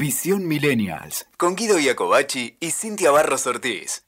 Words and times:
Visión 0.00 0.48
Millennials. 0.48 1.26
Con 1.36 1.56
Guido 1.56 1.78
Iacobacci 1.78 2.56
y 2.58 2.70
Cintia 2.70 3.10
Barros 3.10 3.46
Ortiz. 3.46 4.02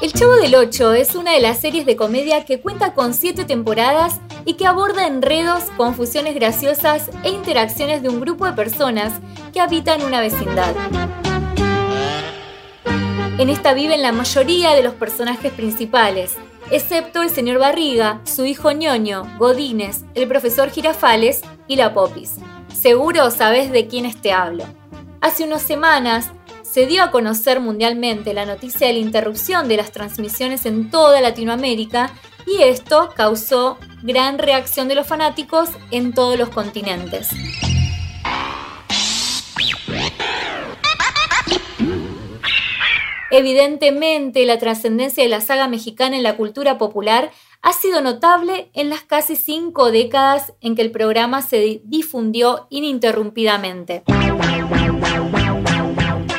El 0.00 0.12
Chavo 0.12 0.36
del 0.36 0.54
Ocho 0.54 0.94
es 0.94 1.16
una 1.16 1.32
de 1.32 1.40
las 1.40 1.60
series 1.60 1.84
de 1.86 1.96
comedia 1.96 2.44
que 2.44 2.60
cuenta 2.60 2.94
con 2.94 3.14
siete 3.14 3.44
temporadas 3.44 4.20
y 4.44 4.54
que 4.54 4.68
aborda 4.68 5.08
enredos, 5.08 5.64
confusiones 5.76 6.36
graciosas 6.36 7.10
e 7.24 7.30
interacciones 7.30 8.00
de 8.00 8.10
un 8.10 8.20
grupo 8.20 8.46
de 8.46 8.52
personas 8.52 9.12
que 9.52 9.58
habitan 9.60 10.04
una 10.04 10.20
vecindad. 10.20 10.76
En 13.38 13.48
esta 13.48 13.74
viven 13.74 14.02
la 14.02 14.12
mayoría 14.12 14.70
de 14.76 14.84
los 14.84 14.94
personajes 14.94 15.52
principales, 15.52 16.36
excepto 16.70 17.22
el 17.22 17.30
señor 17.30 17.58
Barriga, 17.58 18.20
su 18.24 18.44
hijo 18.44 18.72
ñoño, 18.72 19.36
Godínez, 19.38 20.04
el 20.14 20.28
profesor 20.28 20.70
Girafales 20.70 21.42
y 21.66 21.76
la 21.76 21.92
Popis. 21.92 22.36
Seguro 22.72 23.30
sabes 23.30 23.70
de 23.70 23.86
quiénes 23.86 24.20
te 24.20 24.32
hablo. 24.32 24.64
Hace 25.20 25.44
unas 25.44 25.62
semanas 25.62 26.30
se 26.62 26.86
dio 26.86 27.02
a 27.02 27.10
conocer 27.10 27.60
mundialmente 27.60 28.32
la 28.32 28.46
noticia 28.46 28.86
de 28.86 28.94
la 28.94 29.00
interrupción 29.00 29.68
de 29.68 29.76
las 29.76 29.90
transmisiones 29.90 30.66
en 30.66 30.90
toda 30.90 31.20
Latinoamérica 31.20 32.12
y 32.46 32.62
esto 32.62 33.10
causó 33.14 33.76
gran 34.02 34.38
reacción 34.38 34.88
de 34.88 34.94
los 34.94 35.06
fanáticos 35.06 35.68
en 35.90 36.12
todos 36.14 36.38
los 36.38 36.48
continentes. 36.50 37.28
Evidentemente, 43.30 44.44
la 44.44 44.58
trascendencia 44.58 45.22
de 45.22 45.28
la 45.28 45.40
saga 45.40 45.68
mexicana 45.68 46.16
en 46.16 46.24
la 46.24 46.36
cultura 46.36 46.78
popular 46.78 47.30
ha 47.62 47.72
sido 47.72 48.00
notable 48.00 48.70
en 48.74 48.90
las 48.90 49.02
casi 49.02 49.36
cinco 49.36 49.92
décadas 49.92 50.52
en 50.60 50.74
que 50.74 50.82
el 50.82 50.90
programa 50.90 51.40
se 51.40 51.80
difundió 51.84 52.66
ininterrumpidamente. 52.70 54.02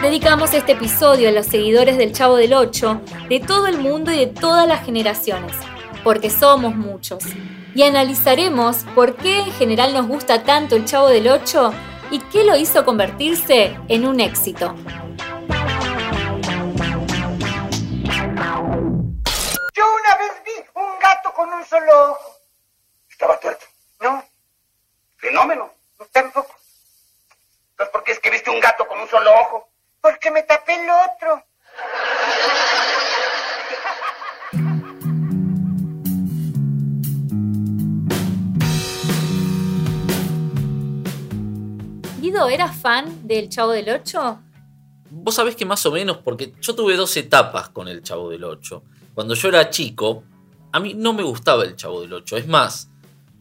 Dedicamos 0.01 0.53
este 0.53 0.73
episodio 0.73 1.29
a 1.29 1.31
los 1.31 1.45
seguidores 1.45 1.97
del 1.97 2.11
Chavo 2.11 2.35
del 2.35 2.53
Ocho 2.53 2.99
de 3.29 3.39
todo 3.39 3.67
el 3.67 3.77
mundo 3.77 4.11
y 4.11 4.17
de 4.17 4.27
todas 4.27 4.67
las 4.67 4.83
generaciones, 4.83 5.55
porque 6.03 6.29
somos 6.29 6.75
muchos. 6.75 7.23
Y 7.73 7.83
analizaremos 7.83 8.85
por 8.95 9.15
qué 9.15 9.39
en 9.39 9.51
general 9.53 9.93
nos 9.93 10.07
gusta 10.07 10.43
tanto 10.43 10.75
el 10.75 10.85
Chavo 10.85 11.07
del 11.07 11.29
Ocho 11.29 11.71
y 12.09 12.19
qué 12.19 12.43
lo 12.43 12.57
hizo 12.57 12.83
convertirse 12.83 13.77
en 13.87 14.05
un 14.05 14.19
éxito. 14.19 14.75
Yo 19.81 19.95
una 19.95 20.15
vez 20.15 20.43
vi 20.45 20.51
un 20.75 20.99
gato 20.99 21.33
con 21.33 21.51
un 21.51 21.65
solo 21.65 22.11
ojo. 22.11 22.37
Estaba 23.09 23.39
tuerto. 23.39 23.65
No, 23.99 24.23
Fenómeno. 25.17 25.73
tampoco. 26.11 26.53
Entonces, 27.71 27.91
¿por 27.91 28.03
qué 28.03 28.11
es 28.11 28.19
que 28.19 28.29
viste 28.29 28.51
un 28.51 28.59
gato 28.59 28.87
con 28.87 28.99
un 28.99 29.09
solo 29.09 29.33
ojo? 29.33 29.69
Porque 29.99 30.29
me 30.29 30.43
tapé 30.43 30.75
el 30.75 30.87
otro. 30.87 31.43
Guido, 42.19 42.49
¿eras 42.49 42.75
fan 42.79 43.27
del 43.27 43.49
Chavo 43.49 43.71
del 43.71 43.89
Ocho? 43.89 44.43
Vos 45.23 45.35
sabés 45.35 45.55
que 45.55 45.65
más 45.65 45.85
o 45.85 45.91
menos, 45.91 46.17
porque 46.17 46.53
yo 46.61 46.75
tuve 46.75 46.95
dos 46.95 47.15
etapas 47.17 47.69
con 47.69 47.87
el 47.87 48.01
Chavo 48.03 48.29
del 48.29 48.43
8. 48.43 48.83
Cuando 49.13 49.33
yo 49.35 49.49
era 49.49 49.69
chico, 49.69 50.23
a 50.71 50.79
mí 50.79 50.93
no 50.93 51.13
me 51.13 51.23
gustaba 51.23 51.63
el 51.63 51.75
Chavo 51.75 52.01
del 52.01 52.13
8. 52.13 52.37
Es 52.37 52.47
más, 52.47 52.89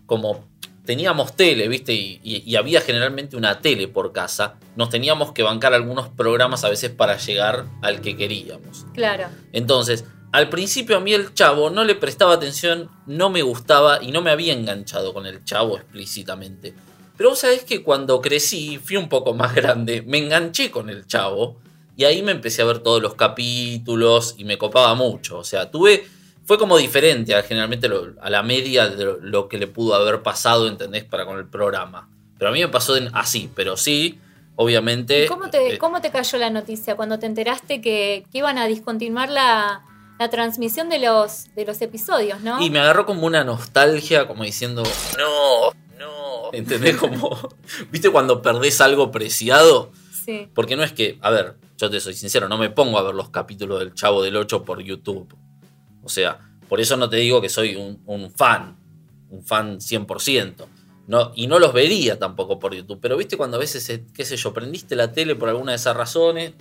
como 0.06 0.48
teníamos 0.84 1.36
tele, 1.36 1.68
¿viste? 1.68 1.92
Y, 1.92 2.20
y- 2.22 2.42
y 2.44 2.56
había 2.56 2.80
generalmente 2.80 3.36
una 3.36 3.60
tele 3.60 3.86
por 3.88 4.12
casa, 4.12 4.56
nos 4.76 4.90
teníamos 4.90 5.32
que 5.32 5.42
bancar 5.42 5.72
algunos 5.72 6.08
programas 6.08 6.64
a 6.64 6.68
veces 6.68 6.90
para 6.90 7.16
llegar 7.16 7.66
al 7.82 8.00
que 8.00 8.16
queríamos. 8.16 8.86
Claro. 8.94 9.28
Entonces, 9.52 10.04
al 10.32 10.48
principio 10.48 10.96
a 10.96 11.00
mí 11.00 11.12
el 11.12 11.32
chavo 11.34 11.70
no 11.70 11.84
le 11.84 11.94
prestaba 11.94 12.34
atención, 12.34 12.88
no 13.06 13.30
me 13.30 13.42
gustaba 13.42 14.02
y 14.02 14.10
no 14.10 14.20
me 14.22 14.30
había 14.30 14.52
enganchado 14.52 15.14
con 15.14 15.26
el 15.26 15.44
chavo 15.44 15.76
explícitamente. 15.76 16.74
Pero 17.16 17.30
vos 17.30 17.38
sabés 17.40 17.64
que 17.64 17.82
cuando 17.82 18.20
crecí, 18.20 18.78
fui 18.82 18.96
un 18.96 19.08
poco 19.08 19.32
más 19.34 19.54
grande, 19.54 20.02
me 20.02 20.18
enganché 20.18 20.70
con 20.70 20.88
el 20.90 21.06
chavo 21.06 21.58
y 22.00 22.04
ahí 22.04 22.22
me 22.22 22.32
empecé 22.32 22.62
a 22.62 22.64
ver 22.64 22.78
todos 22.78 23.02
los 23.02 23.14
capítulos 23.14 24.34
y 24.38 24.44
me 24.44 24.56
copaba 24.56 24.94
mucho. 24.94 25.38
O 25.38 25.44
sea, 25.44 25.70
tuve. 25.70 26.06
Fue 26.46 26.56
como 26.58 26.78
diferente 26.78 27.34
a 27.34 27.42
generalmente 27.42 27.88
lo- 27.88 28.14
a 28.22 28.30
la 28.30 28.42
media 28.42 28.88
de 28.88 29.04
lo, 29.04 29.18
lo 29.20 29.48
que 29.48 29.58
le 29.58 29.66
pudo 29.66 29.94
haber 29.94 30.22
pasado, 30.22 30.66
¿entendés? 30.66 31.04
Para 31.04 31.24
con 31.26 31.38
el 31.38 31.46
programa. 31.46 32.08
Pero 32.38 32.48
a 32.50 32.52
mí 32.54 32.60
me 32.60 32.68
pasó 32.68 32.94
así, 33.12 33.50
pero 33.54 33.76
sí, 33.76 34.18
obviamente. 34.56 35.24
¿Y 35.24 35.28
¿Cómo 35.28 35.50
te, 35.50 35.74
eh, 35.74 35.78
cómo 35.78 36.00
te 36.00 36.10
cayó 36.10 36.38
la 36.38 36.48
noticia 36.50 36.96
cuando 36.96 37.18
te 37.18 37.26
enteraste 37.26 37.80
que, 37.80 38.24
que 38.32 38.38
iban 38.38 38.56
a 38.58 38.66
discontinuar 38.66 39.28
la, 39.28 39.82
la 40.18 40.30
transmisión 40.30 40.88
de 40.88 40.98
los, 41.00 41.54
de 41.54 41.66
los 41.66 41.80
episodios, 41.82 42.40
no? 42.40 42.60
Y 42.62 42.70
me 42.70 42.80
agarró 42.80 43.04
como 43.06 43.26
una 43.26 43.44
nostalgia, 43.44 44.26
como 44.26 44.42
diciendo, 44.42 44.82
no, 45.18 45.70
no. 45.98 46.50
¿Entendés? 46.52 46.96
Como, 46.96 47.38
¿viste 47.92 48.10
cuando 48.10 48.42
perdés 48.42 48.80
algo 48.80 49.12
preciado? 49.12 49.92
Sí. 50.24 50.48
Porque 50.54 50.74
no 50.74 50.82
es 50.82 50.92
que, 50.92 51.18
a 51.20 51.30
ver, 51.30 51.54
yo 51.80 51.90
te 51.90 52.00
soy 52.00 52.14
sincero, 52.14 52.48
no 52.48 52.58
me 52.58 52.70
pongo 52.70 52.98
a 52.98 53.02
ver 53.02 53.14
los 53.14 53.30
capítulos 53.30 53.78
del 53.78 53.94
Chavo 53.94 54.22
del 54.22 54.36
8 54.36 54.64
por 54.64 54.82
YouTube. 54.82 55.34
O 56.02 56.08
sea, 56.08 56.38
por 56.68 56.78
eso 56.80 56.96
no 56.96 57.08
te 57.08 57.16
digo 57.16 57.40
que 57.40 57.48
soy 57.48 57.74
un, 57.74 58.30
fan, 58.30 58.76
un 59.30 59.42
fan 59.42 59.78
100%. 59.78 60.66
No, 61.06 61.32
y 61.34 61.46
no 61.46 61.58
los 61.58 61.72
vería 61.72 62.18
tampoco 62.18 62.58
por 62.58 62.74
YouTube. 62.74 63.00
Pero 63.00 63.16
viste 63.16 63.36
cuando 63.36 63.56
a 63.56 63.60
veces, 63.60 63.88
eh, 63.88 64.04
qué 64.14 64.24
sé 64.24 64.36
yo, 64.36 64.52
prendiste 64.52 64.94
la 64.94 65.10
tele 65.10 65.34
por 65.34 65.48
alguna 65.48 65.72
de 65.72 65.76
esas 65.76 65.96
razones, 65.96 66.52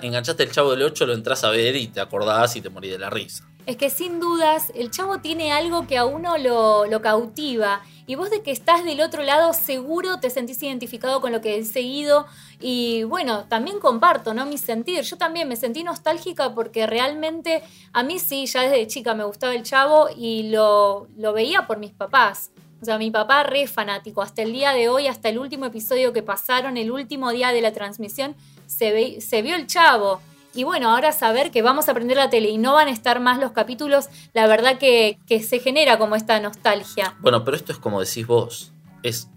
enganchaste 0.00 0.44
el 0.44 0.52
Chavo 0.52 0.70
del 0.70 0.82
8, 0.82 1.06
lo 1.06 1.12
entras 1.12 1.44
a 1.44 1.50
ver 1.50 1.76
y 1.76 1.88
te 1.88 2.00
acordás 2.00 2.56
y 2.56 2.62
te 2.62 2.70
morís 2.70 2.92
de 2.92 2.98
la 2.98 3.10
risa. 3.10 3.46
Es 3.66 3.76
que 3.76 3.90
sin 3.90 4.18
dudas 4.18 4.72
el 4.74 4.90
chavo 4.90 5.18
tiene 5.18 5.52
algo 5.52 5.86
que 5.86 5.98
a 5.98 6.06
uno 6.06 6.38
lo, 6.38 6.86
lo 6.86 7.02
cautiva. 7.02 7.82
Y 8.08 8.14
vos 8.14 8.30
de 8.30 8.42
que 8.42 8.50
estás 8.50 8.84
del 8.84 9.02
otro 9.02 9.22
lado 9.22 9.52
seguro 9.52 10.18
te 10.18 10.30
sentís 10.30 10.62
identificado 10.62 11.20
con 11.20 11.30
lo 11.30 11.42
que 11.42 11.58
he 11.58 11.64
seguido. 11.64 12.26
Y 12.58 13.02
bueno, 13.04 13.44
también 13.44 13.78
comparto, 13.78 14.32
¿no? 14.32 14.46
Mi 14.46 14.56
sentir. 14.56 15.02
Yo 15.02 15.18
también 15.18 15.46
me 15.46 15.56
sentí 15.56 15.84
nostálgica 15.84 16.54
porque 16.54 16.86
realmente 16.86 17.62
a 17.92 18.02
mí 18.02 18.18
sí, 18.18 18.46
ya 18.46 18.62
desde 18.62 18.86
chica 18.86 19.12
me 19.14 19.24
gustaba 19.24 19.54
el 19.54 19.62
chavo 19.62 20.08
y 20.16 20.44
lo, 20.50 21.06
lo 21.18 21.34
veía 21.34 21.66
por 21.66 21.76
mis 21.78 21.92
papás. 21.92 22.50
O 22.80 22.84
sea, 22.86 22.96
mi 22.96 23.10
papá 23.10 23.42
re 23.42 23.66
fanático. 23.66 24.22
Hasta 24.22 24.40
el 24.40 24.52
día 24.52 24.72
de 24.72 24.88
hoy, 24.88 25.06
hasta 25.06 25.28
el 25.28 25.38
último 25.38 25.66
episodio 25.66 26.12
que 26.14 26.22
pasaron, 26.22 26.78
el 26.78 26.90
último 26.90 27.30
día 27.30 27.52
de 27.52 27.60
la 27.60 27.72
transmisión, 27.72 28.34
se, 28.66 28.90
ve- 28.90 29.20
se 29.20 29.42
vio 29.42 29.54
el 29.54 29.66
chavo. 29.66 30.20
Y 30.58 30.64
bueno, 30.64 30.90
ahora 30.90 31.12
saber 31.12 31.52
que 31.52 31.62
vamos 31.62 31.88
a 31.88 31.94
prender 31.94 32.16
la 32.16 32.30
tele 32.30 32.48
y 32.48 32.58
no 32.58 32.74
van 32.74 32.88
a 32.88 32.90
estar 32.90 33.20
más 33.20 33.38
los 33.38 33.52
capítulos, 33.52 34.08
la 34.34 34.48
verdad 34.48 34.76
que, 34.76 35.16
que 35.28 35.40
se 35.40 35.60
genera 35.60 35.98
como 35.98 36.16
esta 36.16 36.40
nostalgia. 36.40 37.14
Bueno, 37.20 37.44
pero 37.44 37.56
esto 37.56 37.70
es 37.70 37.78
como 37.78 38.00
decís 38.00 38.26
vos. 38.26 38.72
Es, 39.04 39.28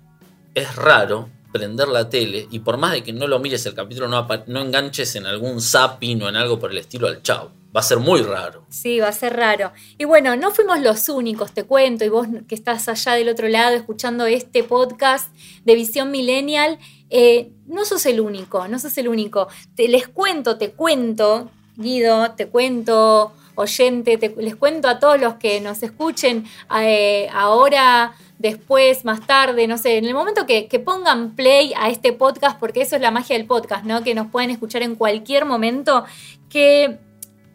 es 0.56 0.76
raro 0.76 1.30
prender 1.52 1.90
la 1.90 2.10
tele 2.10 2.48
y 2.50 2.58
por 2.58 2.78
más 2.78 2.94
de 2.94 3.04
que 3.04 3.14
no 3.14 3.28
lo 3.28 3.38
mires 3.38 3.64
el 3.68 3.76
capítulo, 3.76 4.08
no, 4.08 4.28
no 4.48 4.62
enganches 4.62 5.16
en 5.16 5.28
algún 5.28 5.62
zapping 5.62 6.24
o 6.24 6.30
en 6.30 6.38
algo 6.38 6.58
por 6.58 6.72
el 6.72 6.80
estilo 6.80 7.08
al 7.08 7.22
chavo. 7.22 7.52
Va 7.76 7.80
a 7.80 7.84
ser 7.84 8.00
muy 8.00 8.22
raro. 8.22 8.66
Sí, 8.70 9.00
va 9.00 9.08
a 9.08 9.12
ser 9.14 9.36
raro. 9.36 9.72
Y 9.98 10.04
bueno, 10.06 10.36
no 10.36 10.52
fuimos 10.52 10.80
los 10.82 11.08
únicos, 11.08 11.54
te 11.54 11.64
cuento, 11.64 12.04
y 12.04 12.10
vos 12.10 12.28
que 12.48 12.56
estás 12.56 12.90
allá 12.90 13.14
del 13.14 13.30
otro 13.30 13.48
lado 13.48 13.76
escuchando 13.76 14.26
este 14.26 14.64
podcast 14.64 15.34
de 15.64 15.76
Visión 15.76 16.12
Millennial, 16.12 16.80
eh, 17.10 17.52
no 17.68 17.86
sos 17.86 18.06
el 18.06 18.20
único, 18.20 18.68
no 18.68 18.78
sos 18.78 18.98
el 18.98 19.08
único. 19.08 19.48
Te, 19.76 19.88
les 19.88 20.08
cuento, 20.10 20.58
te 20.58 20.72
cuento, 20.72 21.50
Guido, 21.78 22.32
te 22.32 22.48
cuento, 22.48 23.32
oyente, 23.56 24.18
te- 24.18 24.36
les 24.38 24.56
cuento 24.58 24.90
a 24.90 25.00
todos 25.00 25.20
los 25.20 25.36
que 25.36 25.62
nos 25.62 25.82
escuchen 25.82 26.46
eh, 26.82 27.30
ahora, 27.34 28.14
después, 28.38 29.06
más 29.06 29.26
tarde, 29.26 29.68
no 29.68 29.78
sé, 29.78 29.98
en 29.98 30.06
el 30.06 30.14
momento 30.14 30.46
que, 30.46 30.68
que 30.68 30.80
pongan 30.80 31.36
play 31.36 31.74
a 31.78 31.90
este 31.90 32.12
podcast, 32.12 32.60
porque 32.60 32.82
eso 32.82 32.98
es 32.98 33.02
la 33.02 33.12
magia 33.12 33.38
del 33.38 33.46
podcast, 33.46 33.86
¿no? 33.86 34.04
Que 34.04 34.14
nos 34.16 34.28
pueden 34.30 34.50
escuchar 34.50 34.82
en 34.84 34.96
cualquier 34.96 35.46
momento, 35.46 36.04
que 36.50 36.98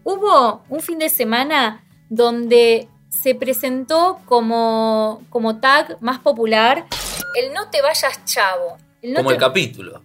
hubo 0.07 0.63
un 0.69 0.81
fin 0.81 0.99
de 0.99 1.09
semana 1.09 1.85
donde 2.09 2.89
se 3.11 3.35
presentó 3.35 4.21
como, 4.27 5.23
como 5.31 5.59
tag 5.61 5.97
más 6.01 6.19
popular 6.21 6.87
el 7.35 7.53
no 7.53 7.69
te 7.71 7.83
vayas 7.83 8.25
chavo. 8.25 8.79
El 9.03 9.13
no 9.13 9.19
como 9.19 9.29
te- 9.31 9.35
el 9.35 9.41
capítulo. 9.41 10.03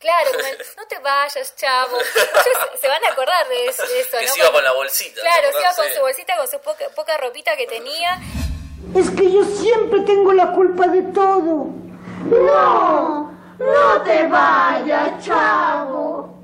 Claro, 0.00 0.30
como 0.32 0.46
el 0.46 0.58
no 0.76 0.86
te 0.88 0.98
vayas 0.98 1.54
chavo. 1.56 1.96
Ustedes 1.96 2.80
se 2.80 2.88
van 2.88 3.02
a 3.04 3.08
acordar 3.12 3.48
de 3.48 3.66
eso, 3.66 3.82
de 3.86 4.00
eso, 4.00 4.18
Que 4.18 4.26
¿no? 4.26 4.32
se 4.32 4.38
iba 4.40 4.52
con 4.52 4.64
la 4.64 4.72
bolsita. 4.72 5.20
Claro, 5.20 5.46
¿te 5.48 5.52
se 5.52 5.60
iba 5.60 5.74
con 5.74 5.84
su 5.94 6.00
bolsita, 6.00 6.36
con 6.36 6.48
su 6.48 6.58
poca, 6.60 6.84
poca 6.94 7.16
ropita 7.18 7.56
que 7.56 7.66
tenía. 7.66 8.20
Es 8.94 9.08
que 9.10 9.30
yo 9.32 9.44
siempre 9.44 10.00
tengo 10.00 10.32
la 10.32 10.52
culpa 10.52 10.86
de 10.88 11.02
todo. 11.04 11.68
No, 12.28 13.32
no 13.58 14.02
te 14.04 14.26
vayas, 14.26 15.24
chavo. 15.24 16.38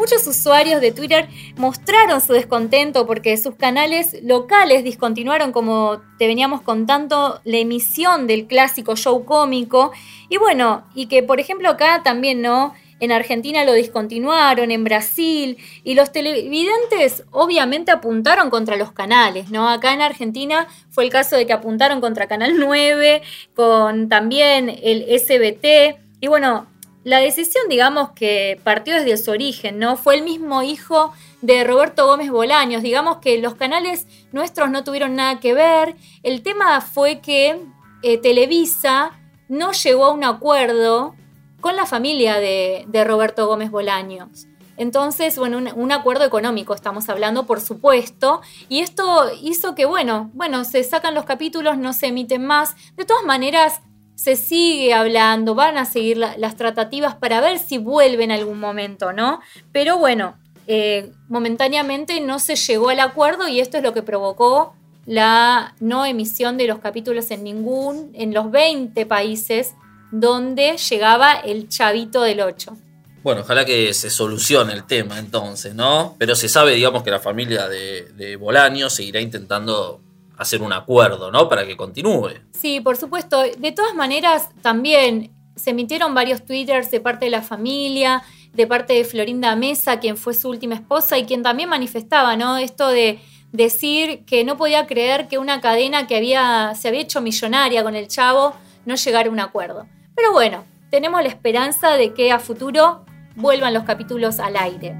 Muchos 0.00 0.26
usuarios 0.26 0.80
de 0.80 0.92
Twitter 0.92 1.28
mostraron 1.56 2.22
su 2.22 2.32
descontento 2.32 3.06
porque 3.06 3.36
sus 3.36 3.54
canales 3.54 4.16
locales 4.22 4.82
discontinuaron, 4.82 5.52
como 5.52 6.00
te 6.18 6.26
veníamos 6.26 6.62
contando, 6.62 7.40
la 7.44 7.58
emisión 7.58 8.26
del 8.26 8.46
clásico 8.46 8.96
show 8.96 9.26
cómico. 9.26 9.92
Y 10.30 10.38
bueno, 10.38 10.84
y 10.94 11.06
que 11.06 11.22
por 11.22 11.38
ejemplo 11.38 11.68
acá 11.68 12.02
también, 12.02 12.40
¿no? 12.40 12.72
En 12.98 13.12
Argentina 13.12 13.64
lo 13.64 13.74
discontinuaron, 13.74 14.70
en 14.70 14.84
Brasil, 14.84 15.58
y 15.84 15.94
los 15.94 16.12
televidentes 16.12 17.24
obviamente 17.30 17.90
apuntaron 17.90 18.48
contra 18.50 18.76
los 18.76 18.92
canales, 18.92 19.50
¿no? 19.50 19.68
Acá 19.68 19.92
en 19.92 20.02
Argentina 20.02 20.66
fue 20.90 21.04
el 21.04 21.10
caso 21.10 21.36
de 21.36 21.46
que 21.46 21.52
apuntaron 21.52 22.00
contra 22.00 22.26
Canal 22.26 22.58
9, 22.58 23.22
con 23.54 24.08
también 24.08 24.68
el 24.82 25.04
SBT, 25.18 25.98
y 26.20 26.26
bueno, 26.28 26.66
la 27.02 27.18
decisión, 27.18 27.64
digamos, 27.68 28.10
que 28.10 28.60
partió 28.62 28.94
desde 28.94 29.16
su 29.16 29.30
origen, 29.30 29.78
¿no? 29.78 29.96
Fue 29.96 30.16
el 30.16 30.22
mismo 30.22 30.62
hijo 30.62 31.12
de 31.40 31.64
Roberto 31.64 32.06
Gómez 32.06 32.30
Bolaños, 32.30 32.82
digamos 32.82 33.18
que 33.18 33.38
los 33.38 33.54
canales 33.54 34.06
nuestros 34.32 34.70
no 34.70 34.84
tuvieron 34.84 35.16
nada 35.16 35.40
que 35.40 35.54
ver, 35.54 35.96
el 36.22 36.42
tema 36.42 36.80
fue 36.82 37.20
que 37.20 37.58
eh, 38.02 38.18
Televisa 38.18 39.12
no 39.48 39.72
llegó 39.72 40.06
a 40.06 40.12
un 40.12 40.24
acuerdo 40.24 41.14
con 41.60 41.76
la 41.76 41.86
familia 41.86 42.38
de, 42.38 43.04
Roberto 43.06 43.46
Gómez 43.46 43.70
Bolaños. 43.70 44.46
Entonces, 44.76 45.36
bueno, 45.36 45.58
un, 45.58 45.70
un, 45.74 45.92
acuerdo 45.92 46.24
económico 46.24 46.72
estamos 46.72 47.10
hablando, 47.10 47.44
por 47.46 47.60
supuesto, 47.60 48.40
y 48.70 48.80
esto 48.80 49.30
hizo 49.42 49.74
que, 49.74 49.84
bueno, 49.84 50.30
bueno, 50.32 50.64
se 50.64 50.82
sacan 50.84 51.14
los 51.14 51.24
capítulos, 51.24 51.76
no 51.76 51.92
se 51.92 52.06
emiten 52.06 52.46
más. 52.46 52.76
De 52.96 53.04
todas 53.04 53.24
maneras, 53.24 53.82
se 54.20 54.36
sigue 54.36 54.92
hablando, 54.92 55.54
van 55.54 55.78
a 55.78 55.86
seguir 55.86 56.18
la, 56.18 56.36
las 56.36 56.54
tratativas 56.54 57.14
para 57.14 57.40
ver 57.40 57.58
si 57.58 57.78
vuelve 57.78 58.22
en 58.22 58.32
algún 58.32 58.60
momento, 58.60 59.14
¿no? 59.14 59.40
Pero 59.72 59.96
bueno, 59.96 60.36
eh, 60.66 61.10
momentáneamente 61.30 62.20
no 62.20 62.38
se 62.38 62.54
llegó 62.56 62.90
al 62.90 63.00
acuerdo 63.00 63.48
y 63.48 63.60
esto 63.60 63.78
es 63.78 63.82
lo 63.82 63.94
que 63.94 64.02
provocó 64.02 64.74
la 65.06 65.74
no 65.80 66.04
emisión 66.04 66.58
de 66.58 66.66
los 66.66 66.80
capítulos 66.80 67.30
en 67.30 67.44
ningún, 67.44 68.10
en 68.12 68.34
los 68.34 68.50
20 68.50 69.06
países 69.06 69.72
donde 70.12 70.76
llegaba 70.76 71.32
el 71.32 71.70
chavito 71.70 72.20
del 72.20 72.42
8. 72.42 72.76
Bueno, 73.22 73.40
ojalá 73.40 73.64
que 73.64 73.94
se 73.94 74.10
solucione 74.10 74.74
el 74.74 74.84
tema 74.84 75.18
entonces, 75.18 75.74
¿no? 75.74 76.14
Pero 76.18 76.36
se 76.36 76.50
sabe, 76.50 76.74
digamos, 76.74 77.02
que 77.02 77.10
la 77.10 77.20
familia 77.20 77.68
de, 77.68 78.12
de 78.16 78.36
Bolaño 78.36 78.90
seguirá 78.90 79.22
intentando 79.22 80.02
hacer 80.40 80.62
un 80.62 80.72
acuerdo, 80.72 81.30
¿no? 81.30 81.48
Para 81.48 81.66
que 81.66 81.76
continúe. 81.76 82.30
Sí, 82.52 82.80
por 82.80 82.96
supuesto. 82.96 83.42
De 83.42 83.72
todas 83.72 83.94
maneras, 83.94 84.48
también 84.62 85.30
se 85.54 85.70
emitieron 85.70 86.14
varios 86.14 86.46
twitters 86.46 86.90
de 86.90 86.98
parte 87.00 87.26
de 87.26 87.30
la 87.30 87.42
familia, 87.42 88.22
de 88.54 88.66
parte 88.66 88.94
de 88.94 89.04
Florinda 89.04 89.54
Mesa, 89.54 90.00
quien 90.00 90.16
fue 90.16 90.32
su 90.32 90.48
última 90.48 90.74
esposa 90.74 91.18
y 91.18 91.24
quien 91.24 91.42
también 91.42 91.68
manifestaba, 91.68 92.36
¿no? 92.36 92.56
Esto 92.56 92.88
de 92.88 93.20
decir 93.52 94.24
que 94.24 94.42
no 94.44 94.56
podía 94.56 94.86
creer 94.86 95.28
que 95.28 95.36
una 95.36 95.60
cadena 95.60 96.06
que 96.06 96.16
había, 96.16 96.72
se 96.74 96.88
había 96.88 97.02
hecho 97.02 97.20
millonaria 97.20 97.82
con 97.82 97.94
el 97.94 98.08
chavo 98.08 98.54
no 98.86 98.94
llegara 98.94 99.28
a 99.28 99.32
un 99.32 99.40
acuerdo. 99.40 99.86
Pero 100.16 100.32
bueno, 100.32 100.64
tenemos 100.90 101.20
la 101.22 101.28
esperanza 101.28 101.96
de 101.96 102.14
que 102.14 102.32
a 102.32 102.38
futuro 102.38 103.04
vuelvan 103.36 103.74
los 103.74 103.84
capítulos 103.84 104.40
al 104.40 104.56
aire. 104.56 104.98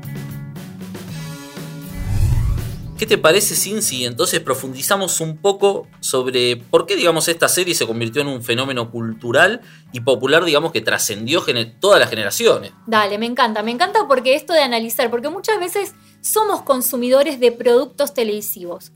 ¿Qué 3.00 3.06
te 3.06 3.16
parece, 3.16 3.56
Cincy? 3.56 4.04
Entonces 4.04 4.40
profundizamos 4.40 5.22
un 5.22 5.38
poco 5.38 5.88
sobre 6.00 6.58
por 6.58 6.84
qué, 6.84 6.96
digamos, 6.96 7.28
esta 7.28 7.48
serie 7.48 7.74
se 7.74 7.86
convirtió 7.86 8.20
en 8.20 8.28
un 8.28 8.42
fenómeno 8.42 8.90
cultural 8.90 9.62
y 9.90 10.00
popular, 10.00 10.44
digamos, 10.44 10.70
que 10.70 10.82
trascendió 10.82 11.42
todas 11.80 11.98
las 11.98 12.10
generaciones. 12.10 12.72
Dale, 12.86 13.16
me 13.16 13.24
encanta, 13.24 13.62
me 13.62 13.70
encanta 13.70 14.06
porque 14.06 14.34
esto 14.34 14.52
de 14.52 14.60
analizar, 14.60 15.10
porque 15.10 15.30
muchas 15.30 15.58
veces 15.58 15.94
somos 16.20 16.60
consumidores 16.60 17.40
de 17.40 17.52
productos 17.52 18.12
televisivos. 18.12 18.92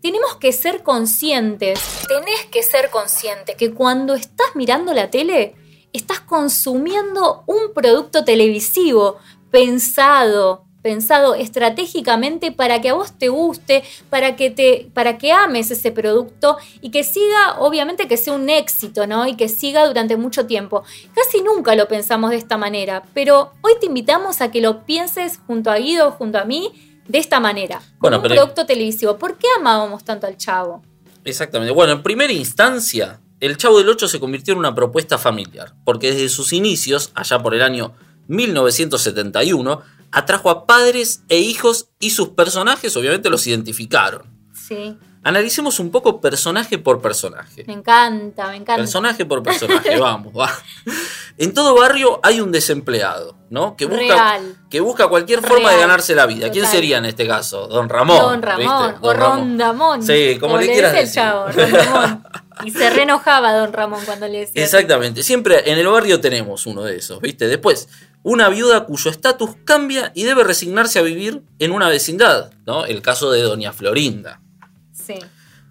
Tenemos 0.00 0.36
que 0.36 0.50
ser 0.50 0.82
conscientes, 0.82 1.78
tenés 2.08 2.46
que 2.50 2.62
ser 2.62 2.88
consciente 2.88 3.56
que 3.56 3.74
cuando 3.74 4.14
estás 4.14 4.46
mirando 4.54 4.94
la 4.94 5.10
tele, 5.10 5.54
estás 5.92 6.20
consumiendo 6.20 7.44
un 7.46 7.74
producto 7.74 8.24
televisivo 8.24 9.18
pensado, 9.50 10.63
pensado 10.84 11.34
estratégicamente 11.34 12.52
para 12.52 12.82
que 12.82 12.90
a 12.90 12.94
vos 12.94 13.12
te 13.18 13.30
guste, 13.30 13.82
para 14.10 14.36
que 14.36 14.50
te 14.50 14.90
para 14.92 15.16
que 15.16 15.32
ames 15.32 15.70
ese 15.70 15.90
producto 15.92 16.58
y 16.82 16.90
que 16.90 17.04
siga, 17.04 17.58
obviamente 17.58 18.06
que 18.06 18.18
sea 18.18 18.34
un 18.34 18.50
éxito, 18.50 19.06
¿no? 19.06 19.26
Y 19.26 19.34
que 19.34 19.48
siga 19.48 19.86
durante 19.86 20.18
mucho 20.18 20.44
tiempo. 20.44 20.84
Casi 21.14 21.40
nunca 21.40 21.74
lo 21.74 21.88
pensamos 21.88 22.32
de 22.32 22.36
esta 22.36 22.58
manera, 22.58 23.02
pero 23.14 23.54
hoy 23.62 23.72
te 23.80 23.86
invitamos 23.86 24.42
a 24.42 24.50
que 24.50 24.60
lo 24.60 24.84
pienses 24.84 25.40
junto 25.46 25.70
a 25.70 25.78
Guido, 25.78 26.10
junto 26.12 26.36
a 26.36 26.44
mí, 26.44 27.00
de 27.08 27.16
esta 27.16 27.40
manera. 27.40 27.80
Bueno, 27.98 28.18
un 28.18 28.22
pero- 28.22 28.34
producto 28.34 28.66
televisivo. 28.66 29.16
¿Por 29.16 29.38
qué 29.38 29.46
amábamos 29.58 30.04
tanto 30.04 30.26
al 30.26 30.36
chavo? 30.36 30.82
Exactamente. 31.24 31.72
Bueno, 31.72 31.94
en 31.94 32.02
primera 32.02 32.32
instancia, 32.34 33.20
El 33.40 33.56
Chavo 33.56 33.78
del 33.78 33.88
Ocho 33.88 34.06
se 34.06 34.20
convirtió 34.20 34.52
en 34.52 34.58
una 34.58 34.74
propuesta 34.74 35.16
familiar, 35.16 35.72
porque 35.86 36.12
desde 36.12 36.28
sus 36.28 36.52
inicios, 36.52 37.10
allá 37.14 37.38
por 37.38 37.54
el 37.54 37.62
año 37.62 37.92
1971, 38.28 39.82
atrajo 40.14 40.50
a 40.50 40.66
padres 40.66 41.22
e 41.28 41.38
hijos 41.38 41.88
y 41.98 42.10
sus 42.10 42.30
personajes 42.30 42.96
obviamente 42.96 43.30
los 43.30 43.46
identificaron. 43.46 44.22
Sí, 44.52 44.96
Analicemos 45.26 45.80
un 45.80 45.90
poco 45.90 46.20
personaje 46.20 46.76
por 46.76 47.00
personaje. 47.00 47.64
me 47.66 47.72
encanta, 47.72 48.48
me 48.48 48.56
encanta. 48.56 48.76
Personaje 48.76 49.24
por 49.24 49.42
personaje, 49.42 49.98
vamos, 49.98 50.34
va. 50.38 50.50
En 51.38 51.54
todo 51.54 51.74
barrio 51.74 52.20
hay 52.22 52.42
un 52.42 52.52
desempleado, 52.52 53.34
¿no? 53.48 53.74
Que 53.74 53.86
busca, 53.86 54.02
Real. 54.02 54.56
que 54.68 54.80
busca 54.80 55.08
cualquier 55.08 55.40
forma 55.40 55.70
de 55.72 55.78
ganarse 55.78 56.14
la 56.14 56.26
vida. 56.26 56.50
¿Quién 56.50 56.66
sería 56.66 56.98
en 56.98 57.06
este 57.06 57.26
caso? 57.26 57.66
Don 57.68 57.88
Ramón. 57.88 58.18
Don 58.18 58.42
Ramón, 58.42 58.58
¿viste? 58.90 58.98
o 59.00 59.06
Don 59.08 59.16
Ramón. 59.16 59.38
Rondamón. 59.38 60.02
Sí, 60.02 60.36
como 60.38 60.58
le 60.58 60.66
le 60.66 60.72
quieras 60.74 60.92
decía 60.92 61.40
el 61.40 61.56
decir. 61.56 61.72
chavo, 61.72 61.80
Rondamón. 61.88 62.24
Y 62.66 62.70
se 62.70 62.90
reenojaba 62.90 63.54
Don 63.54 63.72
Ramón 63.72 64.00
cuando 64.04 64.28
le 64.28 64.40
decía. 64.40 64.62
Exactamente. 64.62 65.22
Siempre 65.22 65.70
en 65.72 65.78
el 65.78 65.88
barrio 65.88 66.20
tenemos 66.20 66.66
uno 66.66 66.82
de 66.82 66.96
esos, 66.96 67.18
¿viste? 67.22 67.48
Después, 67.48 67.88
una 68.24 68.48
viuda 68.48 68.86
cuyo 68.86 69.10
estatus 69.10 69.50
cambia 69.64 70.10
y 70.14 70.24
debe 70.24 70.42
resignarse 70.42 70.98
a 70.98 71.02
vivir 71.02 71.42
en 71.58 71.70
una 71.70 71.88
vecindad, 71.88 72.52
¿no? 72.66 72.86
El 72.86 73.02
caso 73.02 73.30
de 73.30 73.42
Doña 73.42 73.72
Florinda. 73.72 74.40
Sí. 74.92 75.14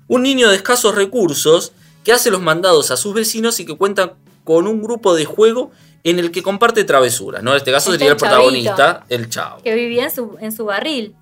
Un 0.08 0.22
niño 0.22 0.50
de 0.50 0.56
escasos 0.56 0.94
recursos 0.96 1.74
que 2.04 2.14
hace 2.14 2.30
los 2.30 2.42
mandados 2.42 2.92
a 2.92 2.98
sus 2.98 3.16
vecinos 3.16 3.60
y 3.60 3.66
que 3.66 3.76
cuenta 3.76 4.14
con 4.44 4.68
un 4.68 4.84
grupo 4.84 5.16
de 5.16 5.26
juego 5.26 5.72
en 6.04 6.20
el 6.20 6.32
que 6.32 6.44
comparte 6.44 6.84
travesuras, 6.84 7.42
¿no? 7.42 7.52
En 7.52 7.58
este 7.58 7.72
caso 7.72 7.92
sería 7.92 8.12
el 8.12 8.18
protagonista, 8.18 9.04
el 9.10 9.30
chavo. 9.30 9.64
Que 9.64 9.74
vivía 9.74 10.04
en 10.04 10.12
su, 10.12 10.38
en 10.40 10.52
su 10.52 10.66
barril. 10.66 11.16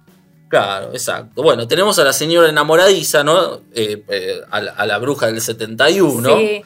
Claro, 0.49 0.89
exacto. 0.91 1.41
Bueno, 1.43 1.65
tenemos 1.65 1.97
a 1.97 2.03
la 2.03 2.11
señora 2.11 2.49
enamoradiza, 2.49 3.23
¿no? 3.23 3.61
Eh, 3.73 4.03
eh, 4.09 4.41
a, 4.49 4.59
la, 4.59 4.71
a 4.71 4.85
la 4.85 4.97
bruja 4.97 5.27
del 5.27 5.39
71. 5.39 6.37
Sí. 6.37 6.61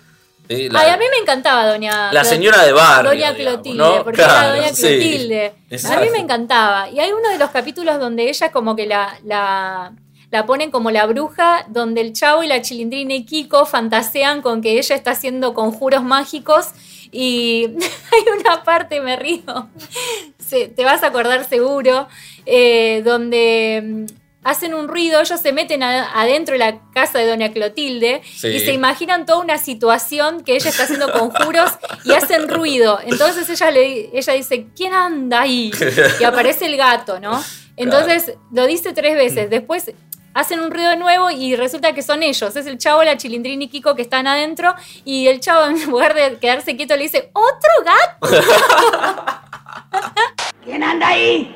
La- 0.47 0.79
Ay, 0.81 0.89
a 0.89 0.97
mí 0.97 1.05
me 1.11 1.17
encantaba 1.21 1.65
Doña. 1.67 2.11
La 2.13 2.23
señora 2.23 2.63
de 2.63 2.71
barrio, 2.71 3.11
Doña 3.11 3.33
digamos, 3.33 3.53
Clotilde, 3.61 3.77
¿no? 3.77 4.03
porque 4.03 4.21
Claro, 4.21 4.53
era 4.53 4.55
Doña 4.57 4.73
sí. 4.73 4.81
Clotilde. 4.81 5.53
A 5.91 5.99
mí 6.01 6.09
me 6.11 6.19
encantaba. 6.19 6.89
Y 6.89 6.99
hay 6.99 7.11
uno 7.11 7.29
de 7.29 7.37
los 7.37 7.49
capítulos 7.49 7.99
donde 7.99 8.29
ella 8.29 8.51
como 8.51 8.75
que 8.75 8.85
la, 8.85 9.17
la, 9.23 9.93
la 10.31 10.45
ponen 10.45 10.71
como 10.71 10.91
la 10.91 11.05
bruja, 11.07 11.65
donde 11.69 12.01
el 12.01 12.13
chavo 12.13 12.43
y 12.43 12.47
la 12.47 12.61
chilindrina 12.61 13.13
y 13.15 13.25
Kiko 13.25 13.65
fantasean 13.65 14.41
con 14.41 14.61
que 14.61 14.77
ella 14.77 14.95
está 14.95 15.11
haciendo 15.11 15.53
conjuros 15.53 16.03
mágicos. 16.03 16.67
Y 17.11 17.65
hay 18.11 18.39
una 18.39 18.63
parte, 18.63 18.99
me 19.01 19.15
río, 19.15 19.69
te 20.49 20.83
vas 20.83 21.01
a 21.03 21.07
acordar 21.07 21.43
seguro, 21.47 22.07
eh, 22.45 23.01
donde 23.05 24.05
hacen 24.45 24.73
un 24.73 24.87
ruido, 24.87 25.19
ellos 25.19 25.41
se 25.41 25.51
meten 25.51 25.83
a- 25.83 26.11
adentro 26.21 26.53
de 26.53 26.59
la 26.59 26.79
casa 26.93 27.19
de 27.19 27.27
Doña 27.27 27.51
Clotilde 27.51 28.21
Sí. 28.23 28.47
y 28.47 28.59
se 28.61 28.71
imaginan 28.71 29.25
toda 29.25 29.39
una 29.39 29.57
situación 29.57 30.43
que 30.43 30.55
ella 30.55 30.69
está 30.69 30.83
haciendo 30.83 31.11
conjuros 31.11 31.71
y 32.05 32.13
hacen 32.13 32.47
ruido. 32.47 32.99
Entonces 33.03 33.49
ella, 33.49 33.71
le, 33.71 34.17
ella 34.17 34.33
dice, 34.33 34.67
¿quién 34.75 34.93
anda 34.93 35.41
ahí? 35.41 35.71
Y 36.19 36.23
aparece 36.23 36.67
el 36.67 36.77
gato, 36.77 37.19
¿no? 37.19 37.43
Entonces 37.75 38.33
lo 38.53 38.65
dice 38.67 38.93
tres 38.93 39.15
veces. 39.15 39.49
Después 39.49 39.91
hacen 40.35 40.59
un 40.59 40.69
ruido 40.69 40.89
de 40.91 40.97
nuevo 40.97 41.31
y 41.31 41.55
resulta 41.55 41.93
que 41.93 42.01
son 42.03 42.21
ellos. 42.21 42.55
Es 42.55 42.65
el 42.67 42.77
chavo, 42.77 43.03
la 43.03 43.17
chilindrina 43.17 43.63
y 43.63 43.67
Kiko 43.67 43.95
que 43.95 44.01
están 44.03 44.27
adentro 44.27 44.75
y 45.05 45.27
el 45.27 45.39
chavo 45.39 45.65
en 45.65 45.89
lugar 45.89 46.13
de 46.13 46.37
quedarse 46.37 46.75
quieto 46.75 46.95
le 46.95 47.03
dice, 47.03 47.31
¡otro 47.33 47.71
gato! 47.83 48.45
¿Quién 50.63 50.83
anda 50.83 51.07
ahí? 51.07 51.54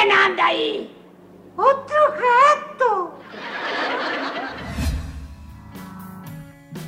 ¿Quién 0.00 0.12
anda 0.12 0.46
ahí? 0.46 0.88
¡Otro 1.56 1.96
gato! 2.12 3.14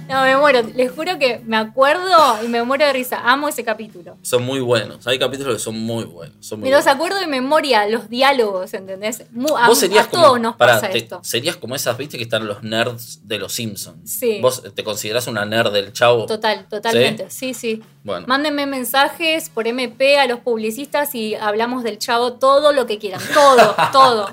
No, 0.08 0.22
me 0.22 0.36
muero. 0.36 0.62
Les 0.74 0.90
juro 0.90 1.18
que 1.20 1.40
me 1.44 1.56
acuerdo 1.56 2.42
y 2.44 2.48
me 2.48 2.64
muero 2.64 2.84
de 2.84 2.92
risa. 2.92 3.20
Amo 3.24 3.48
ese 3.48 3.62
capítulo. 3.64 4.16
Son 4.22 4.42
muy 4.44 4.58
buenos. 4.58 5.06
Hay 5.06 5.20
capítulos 5.20 5.54
que 5.54 5.60
son 5.60 5.78
muy 5.78 6.02
buenos. 6.04 6.34
Son 6.44 6.58
muy 6.58 6.68
Me 6.68 6.74
los 6.74 6.88
acuerdo 6.88 7.18
de 7.20 7.28
memoria, 7.28 7.86
los 7.88 8.08
diálogos, 8.08 8.74
¿entendés? 8.74 9.24
Mu- 9.30 9.56
A, 9.56 9.68
Vos 9.68 9.78
serías 9.78 10.06
a 10.06 10.10
como, 10.10 10.22
todos 10.24 10.40
nos 10.40 10.56
pará, 10.56 10.74
pasa 10.74 10.88
te- 10.90 10.98
esto. 10.98 11.20
serías 11.22 11.54
como 11.56 11.76
esas, 11.76 11.96
viste, 11.96 12.16
que 12.16 12.24
están 12.24 12.48
los 12.48 12.64
nerds 12.64 13.26
de 13.28 13.38
los 13.38 13.52
Simpsons. 13.52 13.98
Sí. 14.10 14.40
¿Vos 14.40 14.62
te 14.74 14.82
considerás 14.82 15.28
una 15.28 15.44
nerd 15.44 15.72
del 15.72 15.92
chavo? 15.92 16.26
Total, 16.26 16.66
totalmente. 16.68 17.30
Sí, 17.30 17.54
sí. 17.54 17.80
Bueno. 18.02 18.26
Mándenme 18.26 18.64
mensajes 18.66 19.50
por 19.50 19.66
MP 19.66 20.18
a 20.18 20.26
los 20.26 20.40
publicistas 20.40 21.14
y 21.14 21.34
hablamos 21.34 21.84
del 21.84 21.98
chavo 21.98 22.32
todo 22.34 22.72
lo 22.72 22.86
que 22.86 22.98
quieran. 22.98 23.20
Todo, 23.34 23.76
todo. 23.92 24.28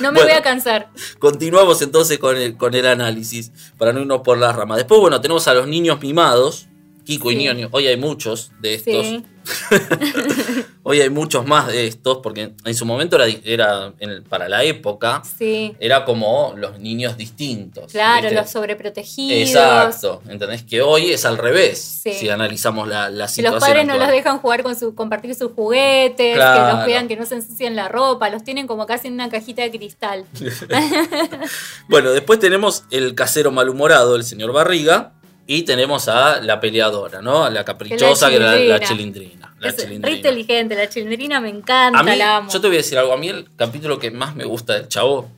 no 0.00 0.10
me 0.12 0.20
Bueno. 0.20 0.22
voy 0.22 0.30
a 0.32 0.42
cansar. 0.42 0.88
Continuamos 1.18 1.82
entonces 1.82 2.18
con 2.18 2.36
el, 2.38 2.56
con 2.56 2.74
el 2.74 2.86
análisis, 2.86 3.52
para 3.76 3.92
no 3.92 4.00
irnos 4.00 4.22
por 4.22 4.38
las 4.38 4.56
ramas. 4.56 4.78
Después, 4.78 5.00
bueno, 5.02 5.20
tenemos 5.20 5.46
a 5.48 5.54
los 5.54 5.66
niños 5.68 6.00
mimados, 6.00 6.66
Kiko 7.10 7.30
y. 7.32 7.36
Ñoño. 7.36 7.68
Hoy 7.72 7.86
hay 7.88 7.96
muchos 7.96 8.52
de 8.60 8.74
estos. 8.74 9.04
Sí. 9.06 9.24
Hoy 10.82 11.00
hay 11.00 11.10
muchos 11.10 11.46
más 11.46 11.66
de 11.68 11.86
estos, 11.86 12.18
porque 12.18 12.52
en 12.64 12.74
su 12.74 12.84
momento 12.86 13.16
era, 13.16 13.26
era 13.44 13.92
en 13.98 14.10
el- 14.10 14.22
para 14.22 14.48
la 14.48 14.64
época, 14.64 15.22
Sí. 15.38 15.74
era 15.80 16.04
como 16.04 16.54
los 16.56 16.78
niños 16.78 17.16
distintos. 17.16 17.90
Claro, 17.92 18.22
¿viste? 18.22 18.34
los 18.36 18.50
sobreprotegidos. 18.50 19.48
Exacto, 19.50 20.22
¿entendés? 20.28 20.62
Que 20.62 20.82
hoy 20.82 21.10
es 21.10 21.24
al 21.24 21.38
revés, 21.38 22.00
Sí. 22.02 22.12
si 22.14 22.28
analizamos 22.28 22.86
la, 22.88 23.08
la 23.10 23.28
situación. 23.28 23.54
los 23.60 23.64
padres 23.68 23.86
no 23.86 23.96
los 23.98 24.08
dejan 24.08 24.38
jugar 24.38 24.62
con 24.62 24.78
su, 24.78 24.94
compartir 24.94 25.34
sus 25.34 25.52
juguetes, 25.52 26.36
que 26.38 26.72
los 26.72 26.84
cuidan 26.84 27.08
que 27.08 27.16
no 27.16 27.26
se 27.26 27.34
ensucien 27.36 27.76
la 27.76 27.88
ropa, 27.88 28.30
los 28.30 28.44
tienen 28.44 28.66
como 28.66 28.86
casi 28.86 29.08
en 29.08 29.14
una 29.14 29.28
cajita 29.30 29.62
de 29.62 29.70
cristal. 29.70 30.24
Bueno, 31.88 32.10
después 32.12 32.38
tenemos 32.38 32.84
el 32.90 33.14
casero 33.14 33.50
malhumorado, 33.50 34.16
el 34.16 34.24
señor 34.24 34.52
Barriga, 34.52 35.12
y 35.52 35.62
tenemos 35.64 36.06
a 36.06 36.40
la 36.40 36.60
peleadora, 36.60 37.20
¿no? 37.20 37.44
A 37.44 37.50
la 37.50 37.64
caprichosa, 37.64 38.28
que 38.30 38.36
era 38.36 38.52
la, 38.52 38.58
la 38.58 38.80
chilindrina. 38.80 39.52
La 39.58 39.70
Es 39.70 39.76
re 39.78 39.82
chilindrina. 39.82 40.16
inteligente, 40.16 40.74
la 40.76 40.88
chilindrina 40.88 41.40
me 41.40 41.48
encanta, 41.48 42.02
mí, 42.04 42.14
la 42.16 42.36
amo. 42.36 42.50
yo 42.52 42.60
te 42.60 42.68
voy 42.68 42.76
a 42.76 42.78
decir 42.78 42.96
algo, 42.98 43.12
a 43.12 43.16
mí 43.16 43.28
el 43.28 43.48
capítulo 43.56 43.98
que 43.98 44.12
más 44.12 44.36
me 44.36 44.44
gusta 44.44 44.74
del 44.74 44.86
chavo 44.86 45.28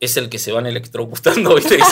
es 0.00 0.16
el 0.16 0.30
que 0.30 0.38
se 0.38 0.52
van 0.52 0.64
electrocutando, 0.66 1.54
¿viste? 1.56 1.78